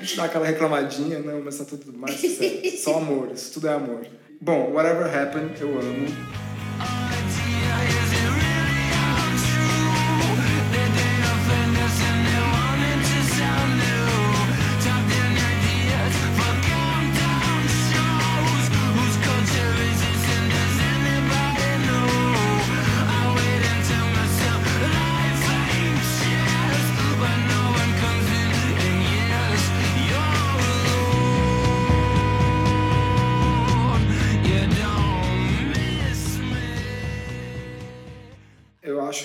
[0.02, 2.76] A gente dá aquela reclamadinha, não, mas tá tudo mais que certo.
[2.78, 4.04] Só amor, isso tudo é amor.
[4.40, 6.06] Bom, Whatever Happened, eu amo.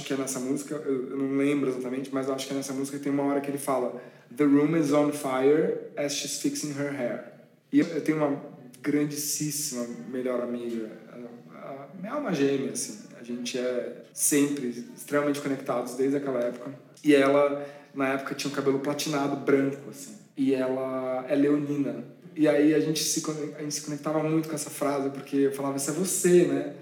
[0.08, 2.98] Que é nessa música, eu não lembro exatamente, mas eu acho que é nessa música
[2.98, 4.02] tem uma hora que ele fala
[4.36, 7.24] The room is on fire as she's fixing her hair.
[7.72, 8.42] E eu eu tenho uma
[8.82, 13.00] grandíssima melhor amiga, a- a- minha alma gêmea, assim.
[13.20, 16.72] A gente é sempre extremamente conectados desde aquela época.
[17.04, 20.16] E ela, na época, tinha um cabelo platinado, branco, assim.
[20.38, 22.04] E ela é leonina.
[22.36, 23.24] E aí a gente se,
[23.58, 26.74] a gente se conectava muito com essa frase, porque eu falava, isso é você, né?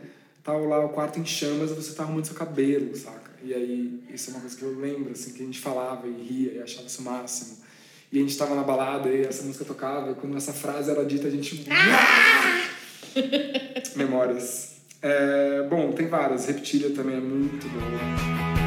[0.46, 3.32] Tava lá o quarto em chamas e você tá arrumando seu cabelo, saca?
[3.44, 6.12] E aí, isso é uma coisa que eu lembro, assim, que a gente falava e
[6.12, 7.58] ria e achava isso o máximo.
[8.12, 11.04] E a gente tava na balada e essa música tocava, e quando essa frase era
[11.04, 11.66] dita, a gente.
[13.98, 14.76] Memórias.
[15.02, 16.46] É, bom, tem várias.
[16.46, 18.65] Reptilia também é muito boa.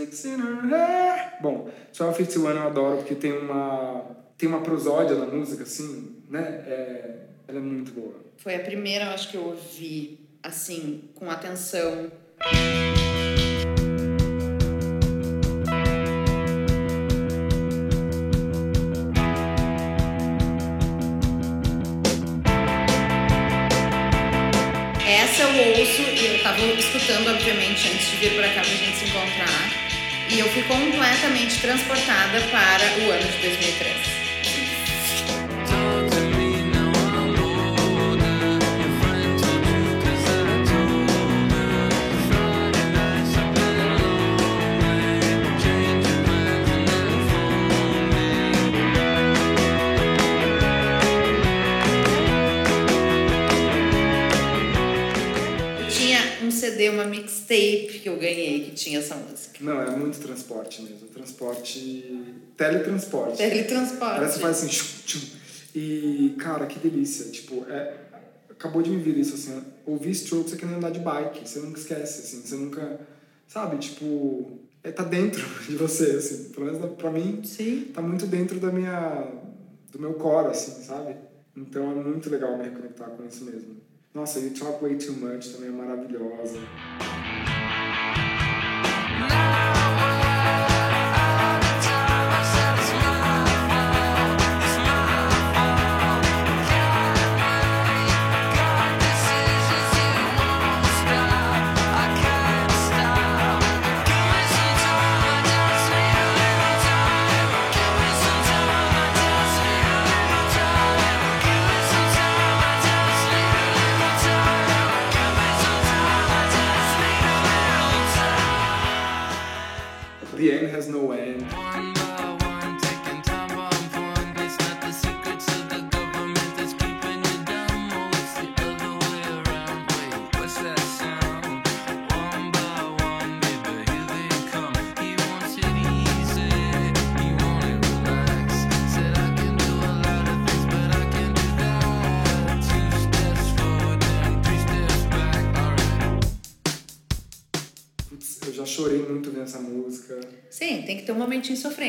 [0.00, 1.38] Fire, she's fixing her hair.
[1.40, 6.64] Bom, 1251 eu adoro porque tem uma, tem uma prosódia na música, assim, né?
[6.66, 7.14] É,
[7.48, 8.14] ela é muito boa.
[8.36, 12.10] Foi a primeira, eu acho que eu ouvi, assim, com atenção.
[25.06, 28.96] Essa eu ouço e eu tava escutando, obviamente, antes de vir pra cá pra gente
[28.96, 29.89] se encontrar.
[30.32, 33.96] E eu fui completamente transportada para o ano de 2003.
[35.66, 38.60] Talk to me now I'm older.
[38.78, 41.10] Your friend told you 'cause I told
[41.52, 41.82] her.
[42.30, 45.34] Friday nights I've been lonely.
[45.60, 48.28] Change your plans and then phone me.
[55.90, 57.04] Tinha um CD, uma
[57.50, 59.58] mixtape que eu ganhei que tinha essa música.
[59.60, 61.08] Não, é muito transporte mesmo.
[61.08, 62.34] Transporte.
[62.56, 63.38] Teletransporte.
[63.38, 64.16] Teletransporte.
[64.16, 64.68] Parece que faz assim.
[64.68, 65.26] tchum, tchum.
[65.74, 67.30] E, cara, que delícia.
[67.30, 67.94] Tipo, é,
[68.50, 69.62] acabou de me vir isso, assim.
[69.84, 71.48] Ouvir Strokes é que nem andar de bike.
[71.48, 72.46] Você nunca esquece, assim.
[72.46, 73.00] Você nunca.
[73.46, 74.58] Sabe, tipo.
[74.82, 76.50] É, tá dentro de você, assim.
[76.50, 77.90] Pelo menos pra mim, Sim.
[77.92, 79.28] tá muito dentro da minha.
[79.90, 81.16] do meu core, assim, sabe?
[81.56, 83.89] Então é muito legal me reconectar com isso mesmo.
[84.12, 86.58] Nossa, e Talk Way Too Much também é maravilhosa.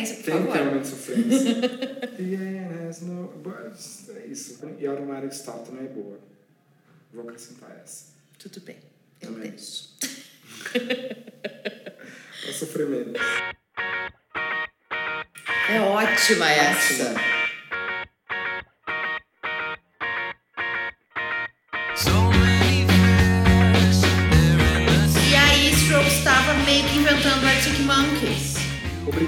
[0.06, 0.54] Sofrência, por Tem que favor.
[0.54, 1.56] ter um momento de sofrência.
[2.18, 3.34] The has no...
[4.16, 4.60] É isso.
[4.80, 6.20] E Automatic Stop também é boa.
[7.14, 8.06] Vou acrescentar essa.
[8.40, 8.78] Tudo bem.
[9.22, 9.52] Eu Também.
[9.52, 9.90] deixo.
[10.72, 13.22] Pra sofrer menos.
[15.70, 17.04] É ótima essa.
[17.12, 17.31] Ótima.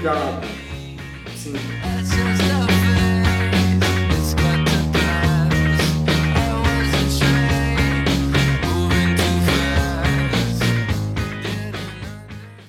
[0.00, 1.54] fast.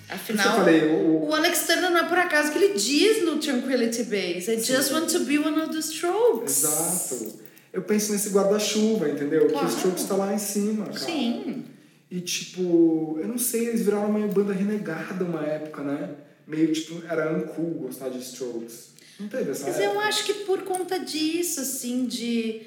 [0.09, 3.37] Afinal, eu falei, o- o Alex Turner não é por acaso que ele diz no
[3.37, 4.51] Tranquility Base.
[4.51, 6.63] I just want to be one of the Strokes.
[6.63, 7.39] Exato.
[7.73, 9.47] Eu penso nesse guarda-chuva, entendeu?
[9.47, 9.67] Que Claro.
[9.67, 10.99] o Strokes tá lá em cima, cara.
[10.99, 11.65] Sim.
[12.09, 16.09] E tipo, eu não sei, eles viraram uma banda renegada uma época, né?
[16.47, 18.89] Meio tipo, era uncool gostar de Strokes.
[19.19, 19.93] Não teve essa Mas época?
[19.93, 22.61] eu acho que por conta disso, assim, de.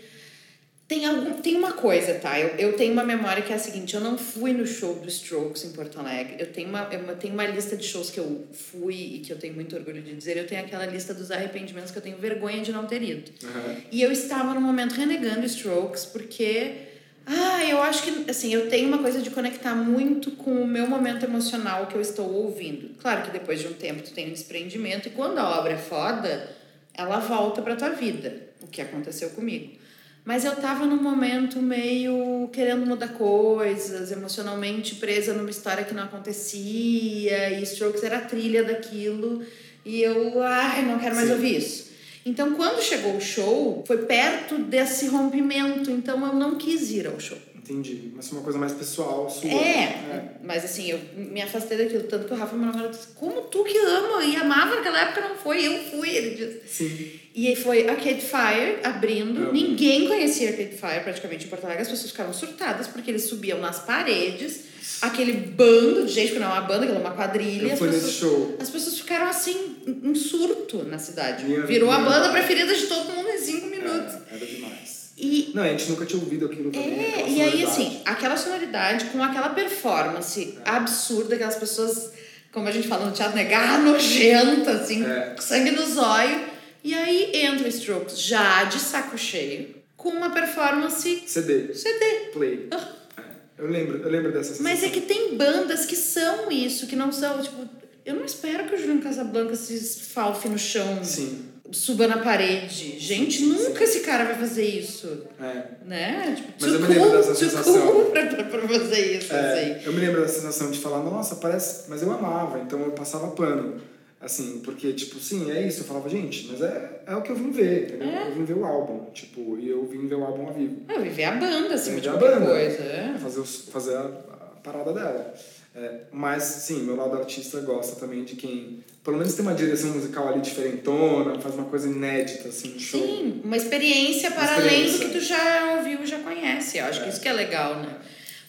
[0.89, 2.41] Tem, algum, tem uma coisa, tá?
[2.41, 5.07] Eu, eu tenho uma memória que é a seguinte: eu não fui no show do
[5.07, 6.37] Strokes em Porto Alegre.
[6.39, 9.39] Eu tenho uma, eu tenho uma lista de shows que eu fui e que eu
[9.39, 10.39] tenho muito orgulho de dizer.
[10.39, 13.31] Eu tenho aquela lista dos arrependimentos que eu tenho vergonha de não ter ido.
[13.45, 13.77] Aham.
[13.93, 16.88] E eu estava no momento renegando Strokes porque
[17.31, 20.87] Ah, eu acho que, assim, eu tenho uma coisa de conectar muito com o meu
[20.87, 22.95] momento emocional que eu estou ouvindo.
[22.99, 25.77] Claro que depois de um tempo tu tem um desprendimento e quando a obra é
[25.77, 26.57] foda,
[26.95, 29.77] ela volta pra tua vida, o que aconteceu comigo.
[30.25, 36.05] Mas eu tava num momento meio querendo mudar coisas, emocionalmente presa numa história que não
[36.05, 39.43] acontecia, e Strokes era a trilha daquilo,
[39.85, 41.35] e eu, ai, não quero mais Sim.
[41.35, 41.88] ouvir isso.
[42.29, 47.19] Então, quando chegou o show, foi perto desse rompimento, então eu não quis ir ao
[47.19, 47.39] show.
[47.69, 48.13] Entendi.
[48.17, 49.51] Mas foi uma coisa mais pessoal, sua.
[49.51, 53.43] É, mas assim, eu me afastei daquilo, tanto que o Rafa, meu namorado, disse, como
[53.43, 56.61] tu que ama e amava naquela época não foi, eu fui, ele disse.
[56.67, 57.11] Sim.
[57.35, 59.53] E aí foi Arcade Fire abrindo, Amo.
[59.53, 63.61] ninguém conhecia Arcade Fire praticamente em Porto Alegre, as pessoas ficaram surtadas porque eles subiam
[63.61, 64.61] nas paredes,
[65.03, 67.67] aquele bando de gente, que não é uma banda, aquilo é uma quadrilha.
[67.67, 68.57] Eu as fui pessoas- nesse show.
[68.61, 71.45] As pessoas ficaram assim, em surto na cidade.
[71.45, 74.15] Minha- Virou a minha- banda preferida de todo mundo em cinco minutos.
[74.33, 74.98] É, era demais.
[75.21, 76.99] E Não, a gente nunca tinha ouvido aquilo também.
[76.99, 82.13] é, aquela e aí assim, aquela sonoridade com aquela performance absurda, aquelas pessoas,
[82.53, 85.35] como a gente fala no teatro, né, garra nojenta, assim, É.
[85.41, 86.41] sangue no zóio.
[86.85, 92.05] E aí entra o Strokes já de saco cheio, com uma performance CD, CD.
[92.33, 92.69] play.
[92.71, 93.23] É,
[93.59, 94.63] eu lembro, eu lembro dessa.
[94.63, 97.69] Mas é que tem bandas que são isso, que não são, tipo,
[98.07, 102.99] eu não espero que o Juliano Casablanca se esfalfe no chão, Sim, suba na parede.
[102.99, 105.25] Gente, nunca esse cara vai fazer isso.
[105.41, 105.63] é.
[105.87, 106.35] Né?
[106.37, 108.11] Tipo, Mas eu me lembro dessa sensação.
[108.11, 109.87] pra, pra, fazer isso, É, assim.
[109.87, 111.89] eu me lembro da sensação de falar, nossa, parece.
[111.89, 113.81] Mas eu amava, então eu passava pano.
[114.21, 115.83] Assim, porque, tipo, sim, é isso.
[115.83, 118.09] Eu falava, gente, mas é, é o que eu vim ver, entendeu?
[118.09, 118.29] É.
[118.29, 120.83] Eu vim ver o álbum, tipo, e eu vim ver o álbum ao vivo.
[120.89, 122.47] Eu viver a banda, Viver de a banda.
[122.47, 122.83] coisa.
[122.83, 123.15] É.
[123.19, 125.35] Fazer, fazer a, a parada dela.
[125.81, 129.91] É, mas, sim, meu lado artista gosta também de quem, pelo menos tem uma direção
[129.91, 133.01] musical ali diferentona, faz uma coisa inédita, assim, no show.
[133.01, 136.79] Sim, uma experiência para além do que tu já ouviu e já conhece.
[136.79, 137.97] Eu acho que isso que é legal, né?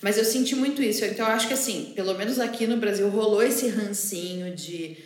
[0.02, 1.06] Mas eu senti muito isso.
[1.06, 4.98] Então eu acho que assim, pelo menos aqui no Brasil rolou esse rancinho de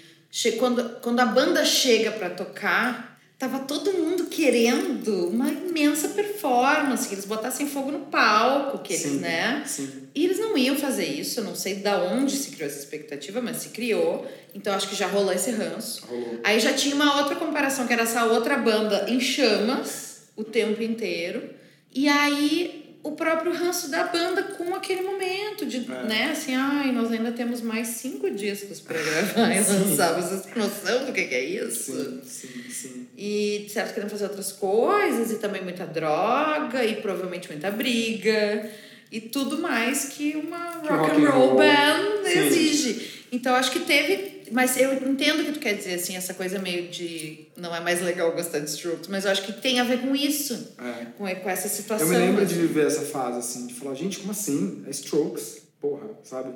[0.57, 7.15] quando, quando a banda chega para tocar, tava todo mundo querendo uma imensa performance, que
[7.15, 9.63] eles botassem fogo no palco, que eles, Sim, né?
[9.65, 10.07] Sim.
[10.15, 13.41] E eles não iam fazer isso, eu não sei da onde se criou essa expectativa,
[13.41, 14.25] mas se criou.
[14.55, 16.05] Então acho que já rolou esse ranço.
[16.05, 16.39] Rolou.
[16.43, 20.81] Aí já tinha uma outra comparação, que era essa outra banda em chamas o tempo
[20.81, 21.49] inteiro.
[21.93, 26.03] E aí o próprio ranço da banda com aquele momento de, É.
[26.03, 30.13] né, assim, ai, nós ainda temos mais cinco discos pra gravar e lançar.
[30.21, 31.91] Vocês têm noção do que, que é isso?
[31.93, 33.07] Sim, sim, sim.
[33.17, 38.69] E certo querendo fazer outras coisas, e também muita droga, e provavelmente muita briga,
[39.11, 41.57] e tudo mais que uma rock, rock and and roll roll.
[41.57, 42.39] band Sim.
[42.39, 43.22] exige.
[43.33, 44.43] Então acho que teve.
[44.51, 47.47] Mas eu entendo o que tu quer dizer, assim, essa coisa meio de.
[47.57, 50.15] Não é mais legal gostar de Strokes, mas eu acho que tem a ver com
[50.15, 51.05] isso, É.
[51.17, 52.05] com, com essa situação.
[52.07, 52.61] Eu me lembro de assim.
[52.61, 54.83] viver essa fase, assim, de falar, gente, como assim?
[54.85, 56.53] É Strokes, porra, sabe?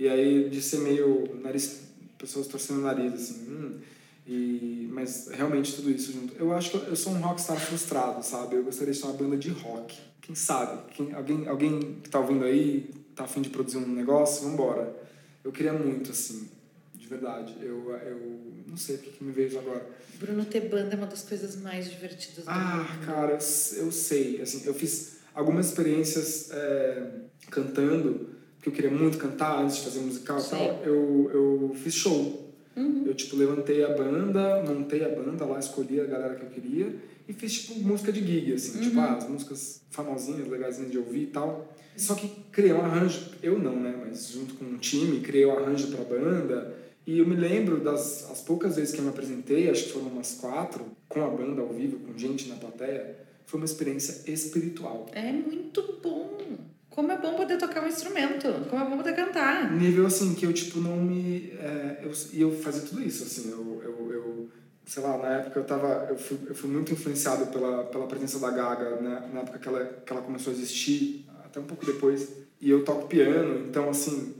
[0.00, 1.82] E aí de ser meio nariz,
[2.18, 3.78] pessoas torcendo o nariz, assim, hum,
[4.26, 6.34] e, mas realmente tudo isso junto.
[6.36, 8.56] Eu acho que eu, eu sou um rockstar frustrado, sabe?
[8.56, 9.96] Eu gostaria de ter uma banda de rock.
[10.20, 10.90] Quem sabe?
[10.92, 15.05] Quem, alguém, alguém que tá ouvindo aí, tá afim de produzir um negócio, vambora.
[15.46, 16.48] Eu queria muito, assim,
[16.92, 17.56] de verdade.
[17.62, 19.86] Eu, eu não sei o que, que me veio agora.
[20.18, 23.06] Bruno ter banda é uma das coisas mais divertidas do Ah, mundo.
[23.06, 23.38] cara, eu,
[23.86, 24.42] eu sei.
[24.42, 27.10] Assim, eu fiz algumas experiências é,
[27.48, 30.82] cantando, porque eu queria muito cantar antes de fazer musical e tal.
[30.84, 32.52] Eu, eu fiz show.
[32.74, 33.04] Uhum.
[33.06, 36.94] Eu, tipo, levantei a banda, montei a banda lá, escolhi a galera que eu queria
[37.28, 38.80] e fiz, tipo, música de gig, assim.
[38.80, 39.02] Tipo, Uhum.
[39.02, 41.72] ah, as músicas famosinhas, legaisinhas de ouvir e tal.
[41.96, 43.94] Só que criei um arranjo, eu não, né?
[44.04, 46.74] Mas junto com um time, criei um arranjo pra banda.
[47.06, 50.08] E eu me lembro das as poucas vezes que eu me apresentei, acho que foram
[50.08, 53.16] umas quatro, com a banda ao vivo, com gente na plateia,
[53.46, 55.06] foi uma experiência espiritual.
[55.12, 56.36] É muito bom.
[56.90, 58.48] Como é bom poder tocar um instrumento.
[58.70, 59.70] Como é bom poder cantar.
[59.70, 61.52] Nível assim que eu, tipo, não me.
[61.60, 63.50] é, eu, e eu fazia tudo isso, assim.
[63.50, 64.48] Eu, eu, eu,
[64.84, 66.06] sei lá, na época eu tava.
[66.08, 69.30] Eu fui, eu fui muito influenciado pela, pela presença da Gaga, né?
[69.32, 71.26] Na época que ela, que ela começou a existir,
[71.56, 72.28] até um pouco depois.
[72.60, 74.34] E eu toco piano, então, assim.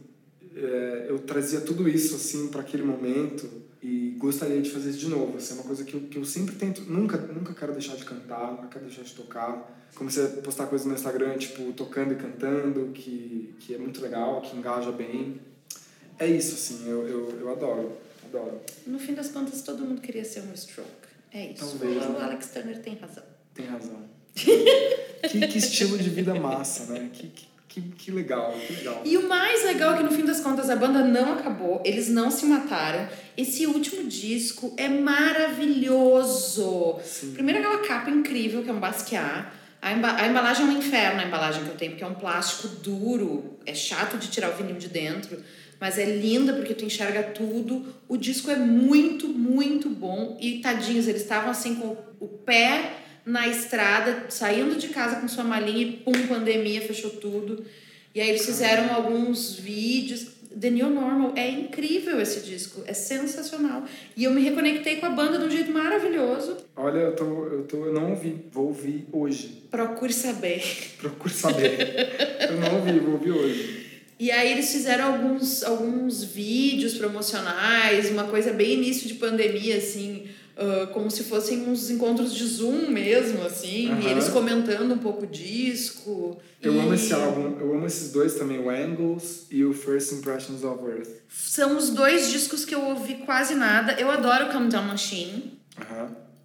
[0.54, 3.64] é, eu trazia tudo isso, assim, para aquele momento.
[3.82, 5.36] E gostaria de fazer isso de novo.
[5.36, 6.82] Assim, é uma coisa que eu, que eu sempre tento.
[6.82, 9.72] Nunca, nunca quero deixar de cantar, nunca quero deixar de tocar.
[9.94, 14.40] Comecei a postar coisas no Instagram, tipo, tocando e cantando, que, que é muito legal,
[14.42, 15.40] que engaja bem.
[16.18, 17.92] É isso, assim, eu, eu, eu adoro.
[18.24, 18.60] Adoro.
[18.86, 20.90] No fim das contas, todo mundo queria ser um stroke.
[21.32, 21.78] É isso.
[21.78, 22.20] Talvez, o né?
[22.22, 23.24] Alex Turner tem razão.
[23.54, 24.15] Tem razão.
[24.36, 27.08] Que, que estilo de vida massa, né?
[27.12, 27.26] Que,
[27.68, 29.02] que, que, legal, que legal.
[29.04, 32.08] E o mais legal é que no fim das contas a banda não acabou, eles
[32.08, 33.06] não se mataram.
[33.36, 34.88] Esse último disco é
[35.80, 36.96] maravilhoso.
[37.04, 37.32] Sim.
[37.32, 39.46] Primeiro aquela capa incrível que é um Basquiat,
[39.82, 42.14] A, emba- a embalagem é um inferno, a embalagem que eu tenho, porque é um
[42.14, 45.38] plástico duro, é chato de tirar o vinil de dentro,
[45.78, 47.94] mas é linda porque tu enxerga tudo.
[48.08, 50.36] O disco é muito, muito bom.
[50.40, 55.42] E tadinhos, eles estavam assim com o pé na estrada, saindo de casa com sua
[55.42, 57.64] malinha e pum, pandemia, fechou tudo.
[58.14, 60.36] E aí eles fizeram alguns vídeos.
[60.58, 63.84] The New Normal é incrível esse disco, é sensacional.
[64.16, 66.56] E eu me reconectei com a banda de um jeito maravilhoso.
[66.74, 69.64] Olha, eu, tô, eu, tô, eu não ouvi, vou ouvir hoje.
[69.70, 70.62] Procure saber.
[70.96, 72.48] Procure saber.
[72.48, 73.86] eu não ouvi, vou ouvir hoje.
[74.18, 80.26] E aí eles fizeram alguns, alguns vídeos promocionais, uma coisa bem início de pandemia, assim,
[80.92, 85.26] como se fossem uns encontros de Zoom mesmo, assim, e eles comentando um pouco o
[85.26, 86.38] disco.
[86.62, 90.12] Eu E amo esse álbum, eu amo esses dois também, o Angles e o First
[90.12, 91.10] Impressions of Earth.
[91.28, 94.00] São os dois discos que eu ouvi quase nada.
[94.00, 95.60] Eu adoro Come Down Machine.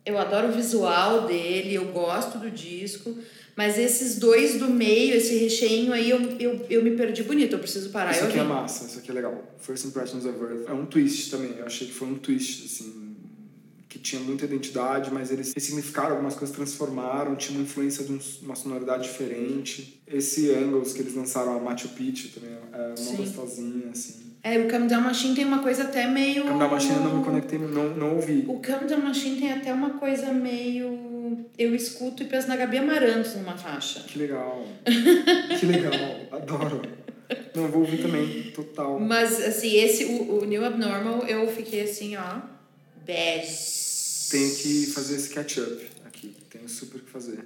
[0.05, 3.15] Eu adoro o visual dele, eu gosto do disco.
[3.55, 7.53] Mas esses dois do meio, esse recheinho aí, eu, eu, eu me perdi bonito.
[7.53, 9.55] Eu preciso parar Isso aqui é massa, isso aqui é legal.
[9.59, 10.67] First Impressions of Earth.
[10.67, 13.10] É um twist também, eu achei que foi um twist, assim,
[13.91, 18.19] que tinha muita identidade, mas eles ressignificaram algumas coisas, transformaram, tinha uma influência de um-
[18.43, 20.01] uma sonoridade diferente.
[20.07, 23.17] Esse Angles que eles lançaram, a Machu Picchu também, é uma Sim.
[23.17, 24.31] gostosinha, assim.
[24.41, 26.45] É, o Come Down Machine tem uma coisa até meio...
[26.45, 28.45] Cam da Machine eu não me conectei, não, não ouvi.
[28.47, 31.45] O Come Down Machine tem até uma coisa meio...
[31.57, 33.99] Eu escuto e penso na Gabi Amarantos numa faixa.
[34.07, 34.65] Que legal.
[35.59, 35.93] que legal,
[36.31, 36.81] adoro.
[37.53, 38.99] Não, vou ouvir também, total.
[39.01, 42.60] Mas, assim, esse, o, o New Abnormal, eu fiquei assim, ó...
[43.05, 43.47] Bad.
[44.29, 47.39] Tenho que fazer esse catch-up aqui, tenho super o que fazer.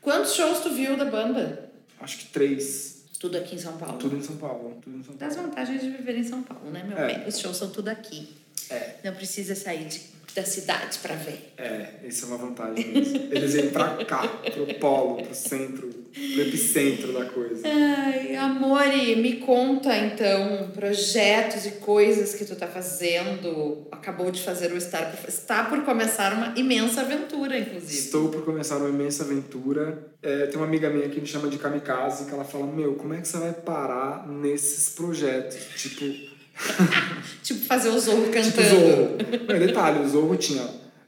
[0.00, 1.70] Quantos shows tu viu da banda?
[2.00, 3.98] Acho que três, Tudo aqui em São Paulo.
[3.98, 5.50] tudo em São Paulo, tudo em São Das Paulo.
[5.50, 7.18] vantagens de viver em São Paulo, né, meu É.
[7.18, 7.28] bem?
[7.28, 8.28] Os shows são tudo aqui.
[8.68, 8.96] É.
[9.04, 10.00] Não precisa sair de,
[10.34, 11.52] da cidade pra ver.
[11.58, 13.28] É, isso é uma vantagem mesmo.
[13.30, 17.62] Eles vêm pra cá, pro polo, pro centro, pro epicentro da coisa.
[17.66, 23.86] Ai, Amore, me conta então projetos e coisas que tu tá fazendo.
[23.90, 27.92] Acabou de fazer o Estar está por começar uma imensa aventura, inclusive.
[27.92, 30.12] Estou por começar uma imensa aventura.
[30.22, 33.14] É, tem uma amiga minha que me chama de kamikaze, que ela fala, meu, como
[33.14, 35.58] é que você vai parar nesses projetos?
[35.76, 36.31] Tipo,
[37.42, 38.68] Tipo fazer o Zorro Tipo cantando.
[38.68, 39.16] Zorro.
[39.48, 40.62] Não, e detalhe, o Zorro tinha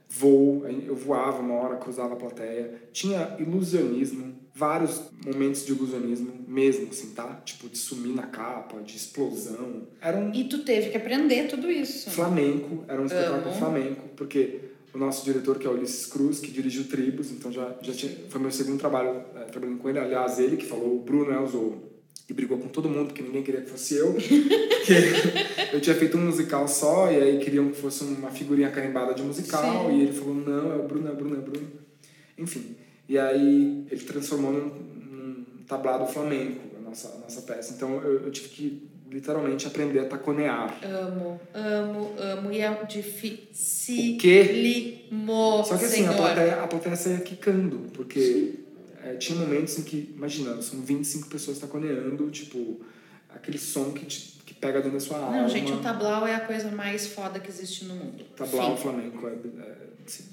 [0.09, 2.72] voo, eu voava uma hora, cruzava a plateia.
[2.92, 7.40] Tinha ilusionismo, vários momentos de ilusionismo mesmo, assim, tá?
[7.45, 9.88] Tipo, de sumir na capa, de explosão.
[10.01, 12.11] Era um E tu teve que aprender tudo isso.
[12.11, 13.59] flamenco, era um espetáculo Amo.
[13.59, 14.61] flamenco, porque
[14.92, 18.12] o nosso diretor, que é o Ulisses Cruz, que dirigiu Tribos, então já, já tinha,
[18.28, 19.99] foi meu segundo trabalho é, trabalhando com ele.
[19.99, 21.93] Aliás, ele que falou, o Bruno é o Zorro.
[22.29, 24.14] E brigou com todo mundo, porque ninguém queria que fosse eu.
[24.14, 29.12] Porque eu tinha feito um musical só, e aí queriam que fosse uma figurinha carimbada
[29.12, 29.91] de musical.
[29.91, 29.99] Sim.
[29.99, 31.68] E ele falou, não, é o Bruno, é o Bruno, é o Bruno.
[32.39, 32.77] Enfim.
[33.09, 37.75] E aí ele transformou num, num tablado flamenco a nossa, a nossa peça.
[37.75, 40.79] Então eu, eu tive que literalmente aprender a taconear.
[40.83, 42.53] Amo, amo, amo.
[42.53, 42.70] E é
[44.14, 45.05] O quê?
[45.64, 48.64] Só que assim, a plateia, a plateia saía quicando, porque
[49.05, 52.80] é, tinha momentos em que, imagina, são 25 pessoas taconeando, tipo,
[53.28, 55.42] aquele som que, te, que pega dentro da sua alma.
[55.42, 58.24] Não, gente, o tablau é a coisa mais foda que existe no mundo.
[58.34, 58.82] Tablau Fim.
[58.82, 59.76] flamenco, é, é,
[60.07, 60.24] sim.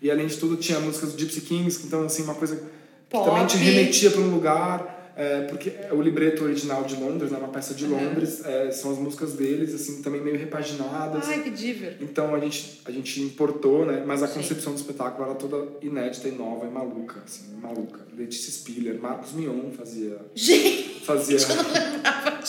[0.00, 2.64] E além de tudo, tinha músicas do Gypsy Kings, então, assim, uma coisa que
[3.10, 3.28] Pop.
[3.28, 7.48] também te remetia para um lugar, é, porque o libreto original de Londres, né, uma
[7.48, 7.90] peça de Uhum.
[7.90, 11.28] Londres, é, são as músicas deles, assim, também meio repaginadas.
[11.28, 11.96] Ai, que diver.
[12.00, 14.02] Então a gente, a gente importou, né?
[14.06, 14.34] Mas a Sim.
[14.34, 18.00] concepção do espetáculo era toda inédita e nova e maluca, assim, maluca.
[18.16, 20.16] Letícia Spiller, Marcos Mion fazia.
[20.34, 21.64] Gente, fazia eu não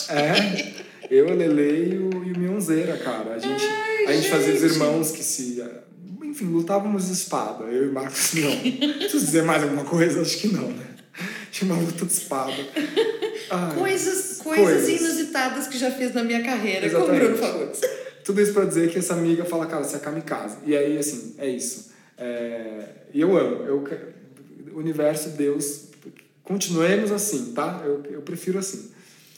[0.09, 0.74] é,
[1.09, 3.36] eu, a Lele e o, e o Mionzeira, cara.
[3.36, 3.64] A gente,
[4.07, 4.72] a gente fazia os gente.
[4.74, 5.64] irmãos que se.
[6.24, 8.57] Enfim, lutávamos de espada, eu e Marcos Mion.
[8.97, 10.22] Preciso dizer mais alguma coisa?
[10.22, 10.93] Acho que não, né?
[11.54, 12.51] Tinha uma luta de espada.
[13.51, 13.76] Ai.
[13.76, 15.01] Coisas, coisas, Coisas.
[15.01, 17.26] inusitadas que já fiz na minha carreira com o Exatamente.
[17.26, 17.82] Bruno Fagundes.
[18.26, 20.58] Tudo isso pra dizer que essa amiga fala, cara, você é kamikaze.
[20.66, 21.91] E aí, assim, é isso.
[22.18, 23.64] É, E eu amo.
[23.66, 23.84] Eu,
[24.74, 25.89] universo, Deus,
[26.41, 27.84] continuemos assim, tá?
[27.86, 28.91] Eu, eu prefiro assim.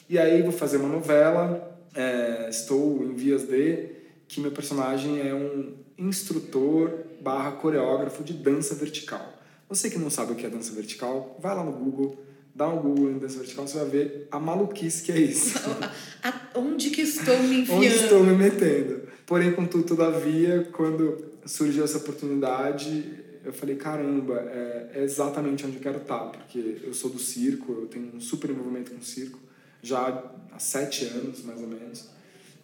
[0.09, 3.89] E aí vou fazer uma novela, é, estou em vias de
[4.28, 9.34] que meu personagem é um instrutor barra coreógrafo de dança vertical.
[9.76, 12.17] Você que não sabe o que é dança vertical, vai lá no Google,
[12.55, 15.59] dá um Google em dança vertical, você vai ver a maluquice que é isso.
[16.55, 17.80] Onde que estou me enfiando?
[17.84, 19.01] Onde estou me metendo?
[19.26, 23.03] Porém, contudo, todavia, quando surgiu essa oportunidade,
[23.43, 27.73] eu falei, caramba, é, é exatamente onde eu quero estar, porque eu sou do circo,
[27.73, 29.38] eu tenho um super envolvimento com o circo,
[29.82, 30.23] já
[30.53, 32.07] há sete anos, mais ou menos.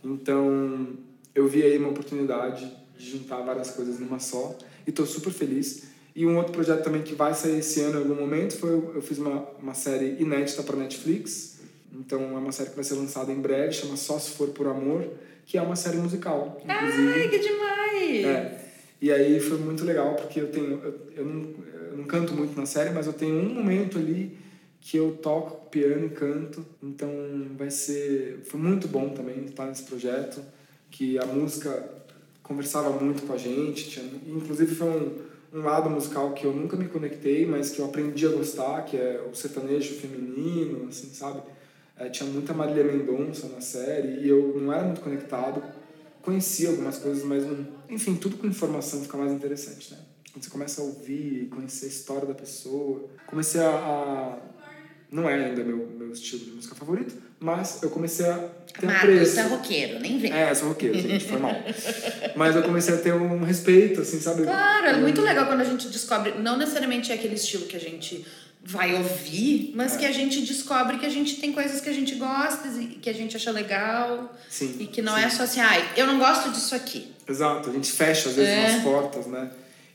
[0.01, 0.95] Então,
[1.35, 4.57] eu vi aí uma oportunidade de juntar várias coisas numa só,
[4.87, 5.90] e estou super feliz.
[6.15, 9.01] E um outro projeto também que vai sair esse ano em algum momento foi eu
[9.01, 11.59] fiz uma, uma série inédita para Netflix.
[11.93, 14.67] Então é uma série que vai ser lançada em breve, chama Só Se For Por
[14.67, 15.05] Amor,
[15.45, 17.13] que é uma série musical, inclusive.
[17.13, 18.25] Ai, que demais!
[18.25, 18.61] É.
[19.01, 20.79] E aí foi muito legal, porque eu tenho.
[20.83, 21.53] Eu, eu, não,
[21.91, 24.37] eu não canto muito na série, mas eu tenho um momento ali
[24.79, 26.65] que eu toco piano e canto.
[26.81, 27.09] Então
[27.57, 28.41] vai ser.
[28.45, 30.41] Foi muito bom também estar nesse projeto,
[30.89, 31.83] que a música
[32.43, 33.89] conversava muito com a gente.
[33.89, 35.19] Tinha, inclusive foi um,
[35.53, 38.97] um lado musical que eu nunca me conectei, mas que eu aprendi a gostar, que
[38.97, 41.41] é o sertanejo feminino, assim, sabe?
[41.97, 45.61] É, tinha muita Marília Mendonça na série e eu não era muito conectado
[46.21, 47.67] conhecia algumas coisas, mas não...
[47.89, 49.99] enfim, tudo com informação fica mais interessante, né?
[50.31, 54.37] Quando você começa a ouvir, conhecer a história da pessoa, comecei a, a...
[55.11, 58.37] não é ainda meu meu estilo de música favorito, mas eu comecei a
[58.79, 59.39] ter Marcos, apreço.
[59.39, 60.33] é roqueiro, nem vem.
[60.33, 61.55] É, eu sou roqueiro, gente, foi mal.
[62.35, 64.43] Mas eu comecei a ter um respeito, assim, sabe?
[64.43, 67.79] Claro, é muito legal quando a gente descobre, não necessariamente é aquele estilo que a
[67.79, 68.25] gente
[68.63, 69.97] vai ouvir, mas É.
[69.99, 73.09] que a gente descobre que a gente tem coisas que a gente gosta e que
[73.09, 74.75] a gente acha legal Sim.
[74.79, 75.23] e que não sim.
[75.23, 77.11] é só assim, ai, eu não gosto disso aqui.
[77.27, 78.69] Exato, a gente fecha às vezes É.
[78.69, 79.49] umas portas, né?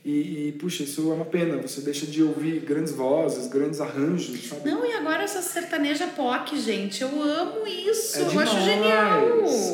[0.09, 1.57] E, e, puxa, isso é uma pena.
[1.61, 4.69] Você deixa de ouvir grandes vozes, grandes arranjos, sabe?
[4.71, 9.21] Não, e agora essa sertaneja POC, gente, eu amo isso, É eu demais, acho genial.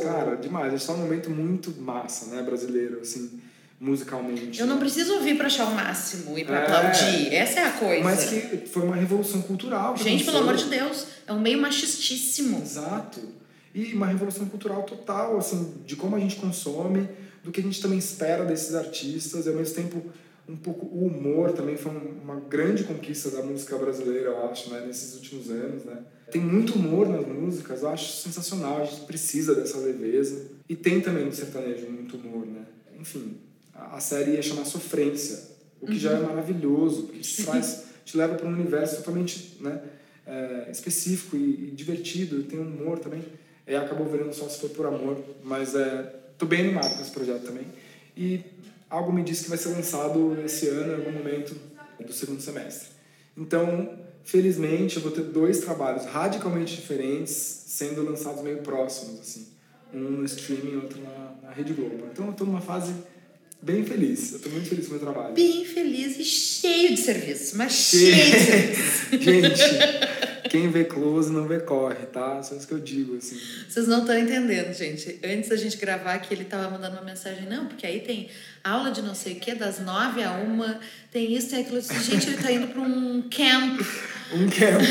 [0.02, 0.72] Cara, demais.
[0.72, 3.40] Gente tá num momento muito massa, né, brasileiro, assim,
[3.80, 4.60] musicalmente.
[4.60, 6.64] Eu não preciso ouvir pra achar o máximo e pra É.
[6.64, 8.04] aplaudir, essa é a coisa.
[8.04, 9.96] Mas que foi uma revolução cultural.
[9.96, 12.60] Gente, pelo amor de Deus, é um meio machistíssimo.
[12.60, 13.20] Exato.
[13.76, 17.08] E uma revolução cultural total, assim, de como a gente consome,
[17.44, 20.02] do que a gente também espera desses artistas, e ao mesmo tempo
[20.48, 24.70] um pouco o humor também foi um- uma grande conquista da música brasileira, eu acho,
[24.70, 26.00] né, nesses últimos anos, né.
[26.32, 30.48] Tem muito humor nas músicas, eu acho sensacional, a gente precisa dessa leveza.
[30.68, 32.66] E tem também no sertanejo muito humor, né.
[33.00, 33.38] Enfim,
[33.74, 38.18] a, a série ia chamar Sofrência, o que já é maravilhoso, porque te traz, te
[38.18, 39.82] leva para um universo totalmente, né,
[40.26, 43.24] é, específico e, e divertido, e tem humor também.
[43.66, 46.04] É, acabou virando só se for por amor, mas é,
[46.38, 47.66] tô bem animado com esse projeto também.
[48.16, 48.42] E
[48.94, 51.56] algo me diz que vai ser lançado esse ano, em algum momento
[52.00, 52.90] do segundo semestre.
[53.36, 59.48] Então, felizmente, eu vou ter dois trabalhos radicalmente diferentes sendo lançados meio próximos, assim.
[59.92, 62.06] Um no streaming e outro na, na Rede Globo.
[62.12, 62.94] Então, eu tô numa fase
[63.64, 64.34] bem feliz.
[64.34, 65.34] Eu tô muito feliz com o meu trabalho.
[65.34, 68.14] Bem feliz e cheio de serviço, mas Cheio.
[68.16, 69.04] cheio de serviço.
[69.24, 72.44] Gente, quem vê close não vê corre, tá?
[72.44, 73.40] Só isso que eu digo, assim.
[73.68, 75.20] Vocês não estão entendendo, gente.
[75.24, 77.48] Antes da gente gravar aqui, ele tava mandando uma mensagem.
[77.48, 78.30] Não, porque aí tem
[78.64, 80.80] aula de não sei o quê, das nove a uma,
[81.12, 81.82] tem isso, tem aquilo.
[81.82, 83.80] Gente, ele tá indo pra um camp.
[84.34, 84.84] Um campo.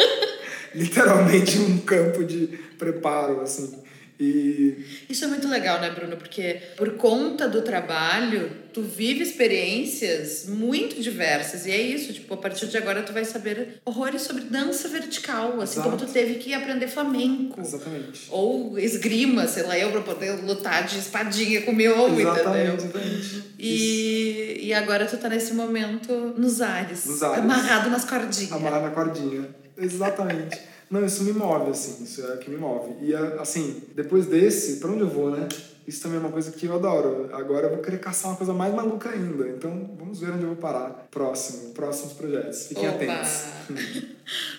[0.74, 2.46] Literalmente um campo de
[2.78, 3.83] preparo, assim.
[4.18, 6.16] E Isso é muito legal, né, Bruno?
[6.16, 11.66] Porque por conta do trabalho, tu vive experiências muito diversas.
[11.66, 15.60] E é isso, tipo, a partir de agora tu vai saber horrores sobre dança vertical,
[15.60, 16.12] assim como tu Exato.
[16.12, 17.60] teve que aprender flamenco.
[17.60, 18.26] exatamente.
[18.30, 22.74] Ou esgrima, sei lá, eu pra poder lutar de espadinha com miolo, Exatamente, entendeu?
[22.76, 23.20] exatamente.
[23.20, 23.44] Isso.
[23.58, 27.38] E, e agora tu tá nesse momento nos ares, Nos ares.
[27.38, 28.52] amarrado nas cordinhas.
[28.52, 29.48] Amarrar na cordinha.
[29.76, 30.56] Exatamente.
[30.90, 32.04] Não, isso me move, assim.
[32.04, 32.94] Isso é o que me move.
[33.00, 35.48] E, assim, depois desse, pra onde eu vou, né?
[35.86, 37.28] Isso também é uma coisa que eu adoro.
[37.32, 39.48] Agora eu vou querer caçar uma coisa mais maluca ainda.
[39.48, 41.06] Então, vamos ver onde eu vou parar.
[41.10, 42.66] Próximo, próximos projetos.
[42.68, 42.96] Fiquem Opa.
[42.96, 43.44] atentos.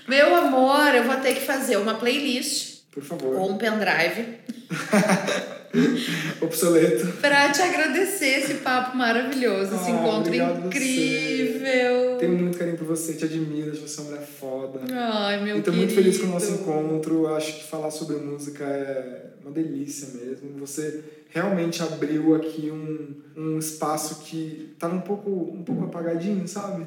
[0.08, 3.36] Meu amor, eu vou ter que fazer uma playlist Por favor.
[3.38, 4.38] ou um pendrive
[6.42, 7.08] Obsoleto.
[7.22, 10.68] pra te agradecer esse papo maravilhoso, esse Ah, encontro obrigado você.
[10.68, 12.18] incrível.
[12.20, 14.80] Tenho muito carinho por você, te admiro, acho você uma mulher foda.
[14.92, 15.78] Ai, meu E tô querido.
[15.78, 17.28] muito feliz com o nosso encontro.
[17.36, 20.52] Acho que falar sobre música é uma delícia mesmo.
[20.60, 26.86] Você realmente abriu aqui um, um espaço que estava um pouco, um pouco apagadinho, sabe?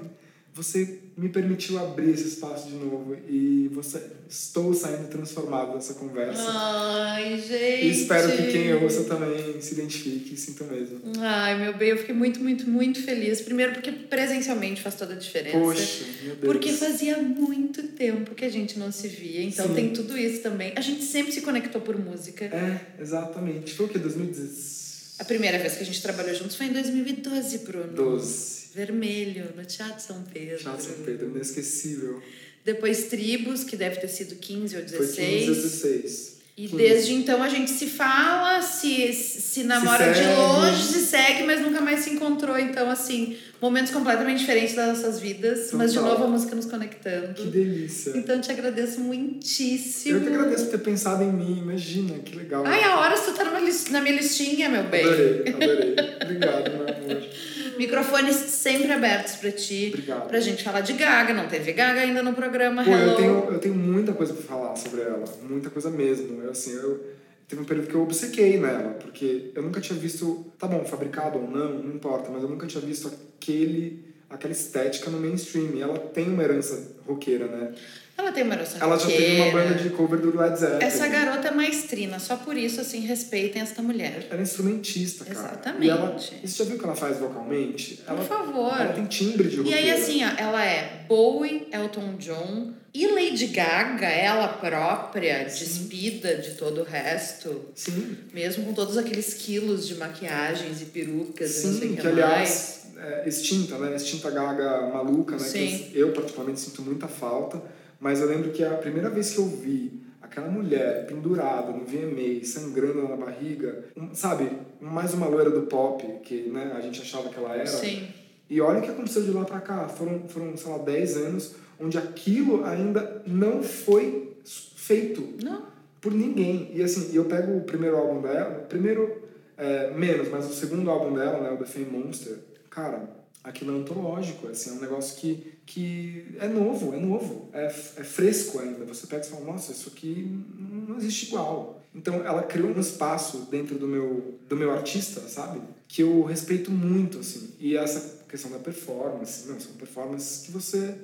[0.55, 6.45] Você me permitiu abrir esse espaço de novo e você estou saindo transformado dessa conversa.
[6.47, 7.87] Ai, gente.
[7.87, 11.01] E espero que quem ouça também se identifique e sinta mesmo.
[11.19, 13.41] Ai, meu bem, eu fiquei muito, muito, muito feliz.
[13.41, 15.59] Primeiro porque presencialmente faz toda a diferença.
[15.59, 16.53] Poxa, meu Deus.
[16.53, 19.75] Porque fazia muito tempo que a gente não se via, então Sim.
[19.75, 20.73] tem tudo isso também.
[20.77, 22.45] A gente sempre se conectou por música.
[22.45, 23.75] É, exatamente.
[23.75, 23.99] Foi o que?
[23.99, 24.79] 2012?
[25.19, 27.93] A primeira vez que a gente trabalhou juntos foi em 2012, Bruno.
[27.93, 28.59] 12.
[28.75, 30.59] Vermelho, no Teatro São Pedro.
[30.59, 32.23] Teatro São Pedro, inesquecível.
[32.69, 35.47] Depois Tribos, que deve ter sido 15 ou Foi 16.
[35.47, 36.39] 15 a 16.
[36.55, 36.77] E 15.
[36.77, 40.37] desde então a gente se fala, se, se namora de segue.
[40.37, 42.59] longe, se segue, mas nunca mais se encontrou.
[42.59, 46.13] Então, assim, momentos completamente diferentes das nossas vidas, mas de Total.
[46.13, 47.33] novo a música nos conectando.
[47.33, 48.13] Que delícia.
[48.15, 50.19] Então, te agradeço muitíssimo.
[50.19, 52.67] Eu que agradeço por ter pensado em mim, imagina, que legal.
[52.67, 55.07] Ai, a hora tu tá na minha listinha, meu bem.
[55.07, 55.97] Adorei, adorei.
[56.23, 57.29] Obrigado, meu amor.
[57.79, 59.89] Microfones sempre abertos pra ti.
[59.89, 60.29] Obrigado.
[60.29, 61.33] Pra gente falar de Gaga.
[61.33, 63.11] Não teve Gaga ainda no programa Pô, Hello.
[63.13, 66.43] eu tenho, eu tenho muita coisa pra falar sobre ela, muita coisa mesmo.
[66.43, 67.05] Eu, assim, eu
[67.47, 71.39] teve um período que eu obcequei nela, porque eu nunca tinha visto, tá bom, fabricado
[71.39, 73.11] ou não, não importa, mas eu nunca tinha visto
[73.41, 75.75] aquele aquela estética no mainstream.
[75.75, 77.73] E ela tem uma herança roqueira, né?
[78.19, 80.85] Ela tem uma herança Ela já teve uma banda de cover do Led Zeppelin.
[80.85, 84.27] Essa garota é maestrina, só por isso, assim, respeitem esta mulher.
[84.29, 85.39] Ela é instrumentista, cara.
[85.39, 85.87] Exatamente.
[85.87, 87.95] E, ela, e você já viu o que ela faz vocalmente?
[88.05, 88.81] Por ela, favor.
[88.81, 89.79] Ela tem timbre de E roqueira.
[89.79, 96.55] aí, assim, ó, ela é Bowie, Elton John e Lady Gaga, ela própria, despida de
[96.55, 97.67] todo o resto.
[97.73, 101.97] Sim, Mesmo com todos aqueles quilos de maquiagens e perucas e não sei o sim,
[101.97, 102.19] que, que mais.
[102.19, 103.95] aliás, é, extinta, né?
[103.95, 105.39] Extinta gaga maluca, né?
[105.39, 105.89] Sim.
[105.93, 107.63] Que eu, particularmente, sinto muita falta.
[108.01, 112.45] Mas eu lembro que a primeira vez que eu vi aquela mulher pendurada no VMA,
[112.45, 114.51] sangrando na barriga, um- sabe?
[114.81, 117.67] Mais uma loira do pop, que né, a gente achava que ela era.
[117.67, 118.09] Sim.
[118.49, 119.89] E olha o que aconteceu de lá pra cá.
[119.89, 125.67] Foram, foram sei lá, 10 anos onde aquilo ainda não foi feito Não.
[126.01, 126.71] por ninguém.
[126.75, 129.23] E assim, eu pego o primeiro álbum dela, o primeiro
[129.57, 132.37] é, menos, mas o segundo álbum dela, né, o The Fame Monster,
[132.71, 133.09] cara,
[133.45, 137.71] aquilo é antológico, assim, é um negócio que, que é novo, é novo, é, é
[137.71, 138.87] fresco ainda.
[138.87, 140.27] Você pega e fala, nossa, isso aqui
[140.59, 141.83] não existe igual.
[141.95, 145.61] Então ela criou um espaço dentro do meu, do meu artista, sabe?
[145.87, 147.51] Que eu respeito muito, assim.
[147.61, 150.95] E essa questão da performance, não, são performances que você,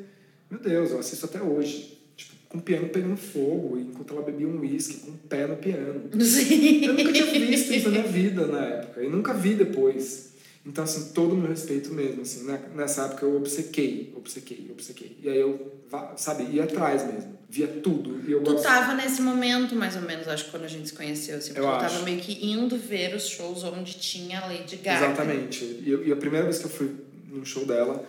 [0.50, 1.98] meu Deus, eu assisto até hoje.
[2.16, 5.56] Tipo, com o piano pegando fogo, enquanto ela bebia um uísque com o pé no
[5.56, 6.08] piano.
[6.24, 6.86] Sim.
[6.86, 9.04] Eu nunca tinha visto isso na minha vida na época.
[9.04, 10.32] E nunca vi depois.
[10.66, 12.44] Então, assim, todo o meu respeito mesmo, assim.
[12.44, 12.58] né?
[12.74, 15.16] Nessa época eu obcequei, obcequei, obcequei.
[15.22, 15.72] E aí eu,
[16.16, 17.34] sabe, ia atrás mesmo.
[17.50, 18.26] Via tudo.
[18.26, 18.64] E eu Tu gosto...
[18.64, 21.60] tava nesse momento, mais ou menos, acho que quando a gente se conheceu, assim, porque
[21.60, 22.02] Eu tu tava acho.
[22.04, 25.04] meio que indo ver os shows onde tinha a Lady Gaga.
[25.06, 25.64] Exatamente.
[25.64, 26.90] E, eu- e a primeira vez que eu fui
[27.28, 28.02] num show dela,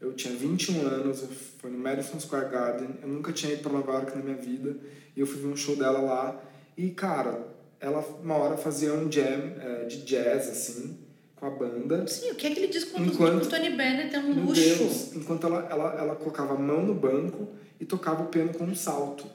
[0.00, 1.28] eu tinha 21 anos, eu
[1.60, 2.88] fui no Madison Square Garden.
[3.02, 4.76] Eu nunca tinha ido pra Nova York na minha vida.
[5.16, 6.42] E eu fui ver um show dela lá.
[6.76, 7.46] E, cara,
[7.78, 9.22] ela uma hora fazia um jam
[9.60, 10.98] eh, de jazz, assim,
[11.40, 12.06] com a banda.
[12.06, 14.60] Sim, o que é que ele diz quando Enquanto- o Tony Bennett é um luxo?
[14.60, 17.48] Deus, enquanto ela, ela, ela colocava a mão no banco
[17.80, 19.26] e tocava o piano com um salto.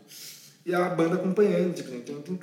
[0.66, 1.92] E a banda acompanhando, tipo,
[2.22, 2.38] tum.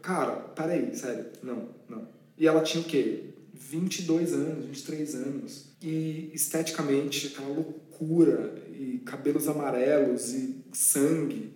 [0.00, 2.08] cara, peraí, sério, não, não.
[2.36, 3.30] E ela tinha o quê?
[3.54, 5.72] 22 anos, 23 anos.
[5.82, 11.54] E esteticamente, aquela loucura, e cabelos amarelos, e sangue.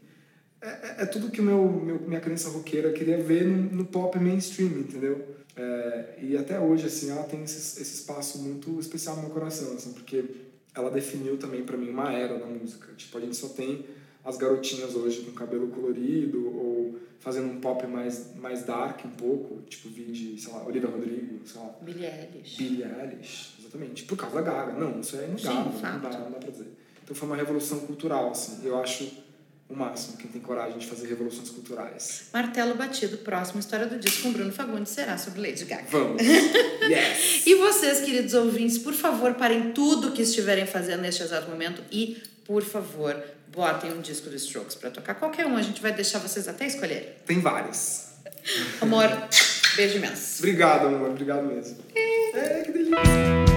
[0.60, 4.18] É, é, é tudo que meu, meu, minha crença roqueira queria ver no, no pop
[4.18, 5.35] mainstream, entendeu?
[5.56, 9.72] É, e até hoje, assim, ela tem esse, esse espaço muito especial no meu coração,
[9.74, 10.24] assim, porque
[10.74, 12.92] ela definiu também pra mim uma era da música.
[12.94, 13.86] Tipo, a gente só tem
[14.22, 19.62] as garotinhas hoje com cabelo colorido ou fazendo um pop mais, mais dark um pouco,
[19.62, 22.56] tipo, vi de, sei lá, Olivia Rodrigo, sei lá, Billie Eilish.
[22.58, 24.72] Billie Eilish, exatamente, por causa da Gaga.
[24.72, 26.68] Não, isso é Sim, inegável, não dá, não dá pra dizer.
[27.02, 29.10] Então foi uma revolução cultural, assim, eu acho
[29.68, 32.24] o máximo quem tem coragem de fazer revoluções culturais.
[32.32, 35.86] Martelo batido, próxima história do disco com Bruno Fagundes será sobre Lady Gaga.
[35.90, 36.22] Vamos!
[36.88, 37.46] yes!
[37.46, 41.82] E vocês, queridos ouvintes, por favor, parem tudo o que estiverem fazendo neste exato momento
[41.90, 45.14] e, por favor, botem um disco do Strokes pra tocar.
[45.14, 47.08] Qualquer um, a gente vai deixar vocês até escolherem.
[47.26, 48.06] Tem vários.
[48.80, 49.08] Amor,
[49.74, 50.38] beijo imenso.
[50.38, 51.78] Obrigado, amor, obrigado mesmo.
[51.96, 53.55] É, que delícia!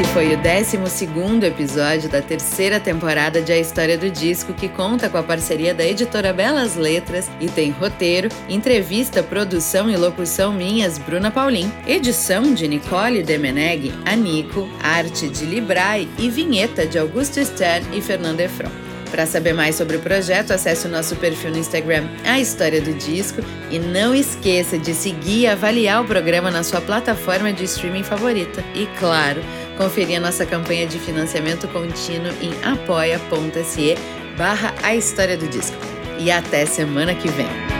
[0.00, 5.10] Esse foi o 12 episódio da terceira temporada de A História do Disco, que conta
[5.10, 10.96] com a parceria da editora Belas Letras e tem roteiro, entrevista, produção e locução minhas,
[10.96, 17.86] Bruna Paulin, edição de Nicole Demeneg, Anico, arte de Librai e vinheta de Augusto Stern
[17.94, 18.70] e Fernando Efron.
[19.10, 22.94] Para saber mais sobre o projeto, acesse o nosso perfil no Instagram, A História do
[22.94, 28.04] Disco, e não esqueça de seguir e avaliar o programa na sua plataforma de streaming
[28.04, 28.64] favorita.
[28.72, 29.42] E claro,
[29.80, 33.94] conferir a nossa campanha de financiamento contínuo em apoia.se
[34.36, 35.78] barra A História do Disco.
[36.18, 37.79] E até semana que vem!